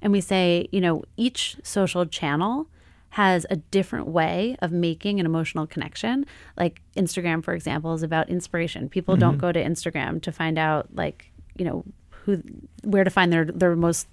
[0.02, 2.68] and we say, you know, each social channel
[3.10, 6.26] has a different way of making an emotional connection.
[6.58, 8.90] Like Instagram, for example, is about inspiration.
[8.90, 12.44] People don't go to Instagram to find out, like, you know, who,
[12.84, 14.08] where to find their their most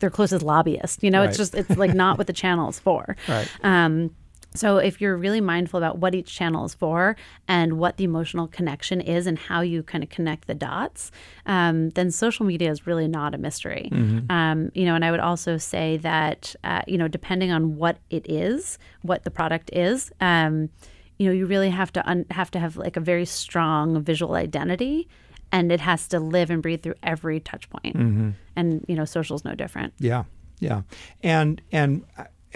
[0.00, 1.02] their closest lobbyist.
[1.02, 1.28] You know, Right.
[1.28, 3.16] it's just it's like not what the channel is for.
[3.28, 3.48] Right.
[3.62, 4.10] Um,
[4.54, 7.14] so if you're really mindful about what each channel is for
[7.46, 11.10] and what the emotional connection is and how you kind of connect the dots,
[11.44, 13.90] um, then social media is really not a mystery.
[14.30, 17.98] Um, you know, and I would also say that uh, you know, depending on what
[18.08, 20.70] it is, what the product is, um,
[21.18, 24.34] you know, you really have to un- have to have like a very strong visual
[24.36, 25.06] identity.
[25.52, 27.96] And it has to live and breathe through every touch point.
[27.96, 28.30] Mm-hmm.
[28.56, 29.94] And, you know, social's no different.
[29.98, 30.24] Yeah,
[30.58, 30.82] yeah,
[31.22, 32.04] and and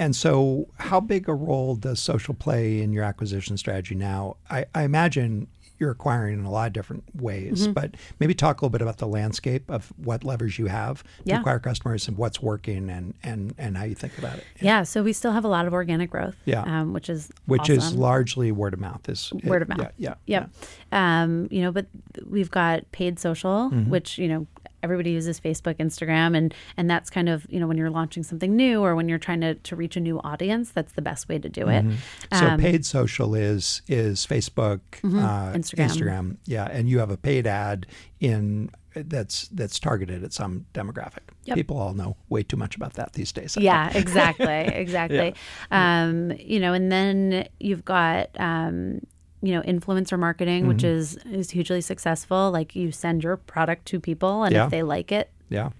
[0.00, 4.38] and so, how big a role does social play in your acquisition strategy now?
[4.48, 5.46] I, I imagine
[5.80, 7.72] you're acquiring in a lot of different ways, Mm-hmm.
[7.72, 11.08] but maybe talk a little bit about the landscape of what levers you have to
[11.24, 11.40] Yeah.
[11.40, 14.44] acquire customers and what's working and and and how you think about it.
[14.60, 16.36] Yeah, so we still have a lot of organic growth.
[16.44, 16.62] Yeah.
[16.62, 19.08] um, which is Which is largely word of mouth.
[19.08, 19.80] Is word of mouth.
[19.96, 20.50] Yeah, yeah, Yep.
[20.92, 21.86] Um, you know, but
[22.26, 23.90] we've got paid social, Mm-hmm.
[23.90, 24.46] which you know
[24.82, 28.56] everybody uses Facebook, Instagram, and and that's kind of you know when you're launching something
[28.56, 31.38] new or when you're trying to to reach a new audience, that's the best way
[31.38, 31.84] to do it.
[32.32, 35.56] So Um, paid social is is Facebook, uh, Mm-hmm.
[35.56, 35.86] Instagram.
[35.88, 37.86] Instagram, yeah, and you have a paid ad
[38.20, 41.20] in that's that's targeted at some demographic.
[41.44, 41.56] Yep.
[41.56, 43.56] People all know way too much about that these days.
[43.56, 44.46] I Yeah, exactly,
[44.84, 45.34] exactly.
[45.70, 49.00] Um, you know, and then you've got um,
[49.42, 50.98] you know influencer marketing, which Mm-hmm.
[50.98, 52.50] is is hugely successful.
[52.50, 54.64] Like you send your product to people, and Yeah.
[54.64, 55.70] if they like it, yeah,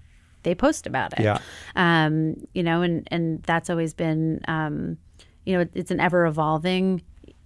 [0.43, 1.23] they post about it.
[1.23, 1.39] Yeah.
[1.75, 4.97] Um, you know, and and that's always been um,
[5.45, 7.01] you know, it's an ever evolving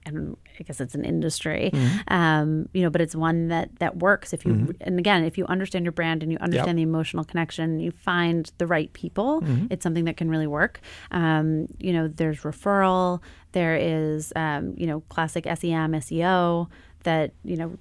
[0.05, 1.71] and I guess it's an industry.
[1.73, 2.13] Mm-hmm.
[2.13, 5.45] Um, you know, but it's one that that works if you and again, if you
[5.47, 9.67] understand your brand and you understand the emotional connection, you find the right people, Mm-hmm.
[9.69, 10.79] it's something that can really work.
[11.11, 16.67] Um, you know, there's referral, there is um, you know, classic SEM, SEO
[17.03, 17.77] that, you know,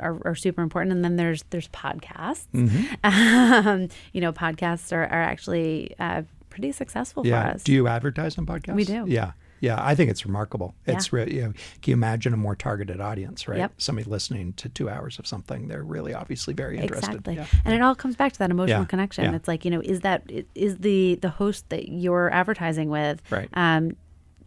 [0.00, 0.94] are, are super important.
[0.94, 2.46] And then there's there's podcasts.
[3.04, 7.62] Um, you know, podcasts are, are actually uh, pretty successful for us.
[7.62, 8.74] Do you advertise on podcasts?
[8.74, 9.04] We do.
[9.06, 9.32] Yeah.
[9.62, 10.74] Yeah, I think it's remarkable.
[10.86, 11.16] It's Yeah.
[11.18, 13.58] really, you know, can you imagine a more targeted audience, right?
[13.58, 13.74] Yep.
[13.78, 17.10] Somebody listening to two hours of something, they're really obviously very interested.
[17.10, 17.46] Exactly, Yeah.
[17.64, 19.24] and it all comes back to that emotional Yeah, connection.
[19.24, 19.34] yeah.
[19.36, 20.24] It's like you know, is that
[20.56, 23.48] is the the host that you're advertising with, Right.
[23.54, 23.96] Um,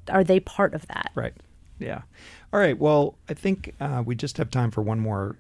[0.09, 1.11] are they part of that?
[1.15, 1.33] Right.
[1.79, 2.01] Yeah.
[2.51, 2.77] All right.
[2.77, 5.37] Well, I think uh, we just have time for one more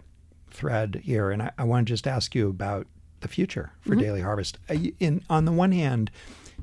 [0.51, 2.87] thread here, and I, I want to just ask you about
[3.19, 3.99] the future for Mm-hmm.
[3.99, 4.57] Daily Harvest.
[4.69, 6.11] Uh, In on the one hand,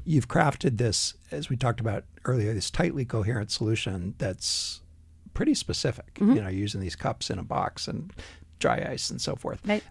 [0.05, 4.80] you've crafted this, as we talked about earlier, this tightly coherent solution that's
[5.34, 6.14] pretty specific.
[6.14, 6.36] Mm-hmm.
[6.36, 8.12] You know, using these cups in a box and
[8.59, 9.61] dry ice and so forth.
[9.66, 9.82] Right.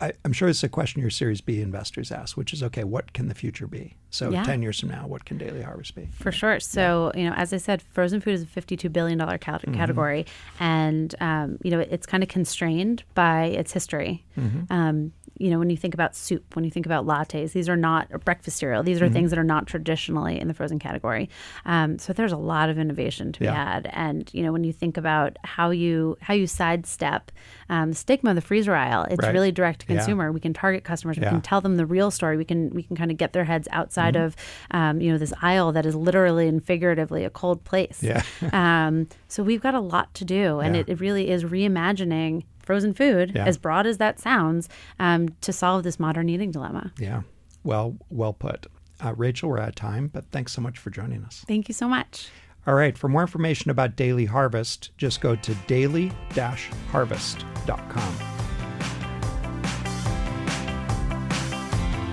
[0.00, 3.12] I, I'm sure it's a question your Series B investors ask, which is okay, what
[3.12, 3.96] can the future be?
[4.10, 4.42] So Yeah.
[4.42, 6.08] 10 years from now, what can Daily Harvest be?
[6.18, 6.60] For sure.
[6.60, 9.74] So, you know, as I said, frozen food is a $52 billion Mm-hmm.
[9.74, 10.24] category.
[10.60, 14.24] And, um, you know, it's kind of constrained by its history.
[14.38, 14.72] Mm-hmm.
[14.72, 17.76] Um, you know, when you think about soup, when you think about lattes, these are
[17.76, 18.82] not breakfast cereal.
[18.82, 19.04] These Mm-hmm.
[19.06, 21.28] are things that are not traditionally in the frozen category.
[21.64, 23.54] Um, so there's a lot of innovation to be Yeah.
[23.74, 23.90] had.
[23.92, 27.30] And you know, when you think about how you how you sidestep
[27.68, 29.32] um, stigma of the freezer aisle, it's Right.
[29.34, 29.98] really direct to Yeah.
[29.98, 30.32] consumer.
[30.32, 31.16] We can target customers.
[31.16, 31.28] We Yeah.
[31.28, 31.36] Mm-hmm.
[31.36, 32.36] can tell them the real story.
[32.36, 34.34] We can we can kind of get their heads outside of
[34.70, 38.02] um, you know this aisle that is literally and figuratively a cold place.
[38.02, 38.22] Yeah.
[38.52, 40.80] um, so we've got a lot to do, and Yeah.
[40.82, 43.46] it, it really is reimagining frozen food, Yeah.
[43.46, 46.92] as broad as that sounds, um, to solve this modern eating dilemma.
[46.98, 47.22] Yeah.
[47.64, 48.66] Well, well put.
[49.02, 51.44] Uh, Rachel, we're out of time, but thanks so much for joining us.
[51.46, 52.28] Thank you so much.
[52.66, 52.96] All right.
[52.98, 58.14] For more information about Daily Harvest, just go to daily-harvest.com.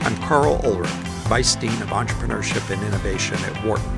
[0.06, 0.90] I'm Karl Ulrich.
[1.30, 3.98] Vice Dean of Entrepreneurship and Innovation at Wharton.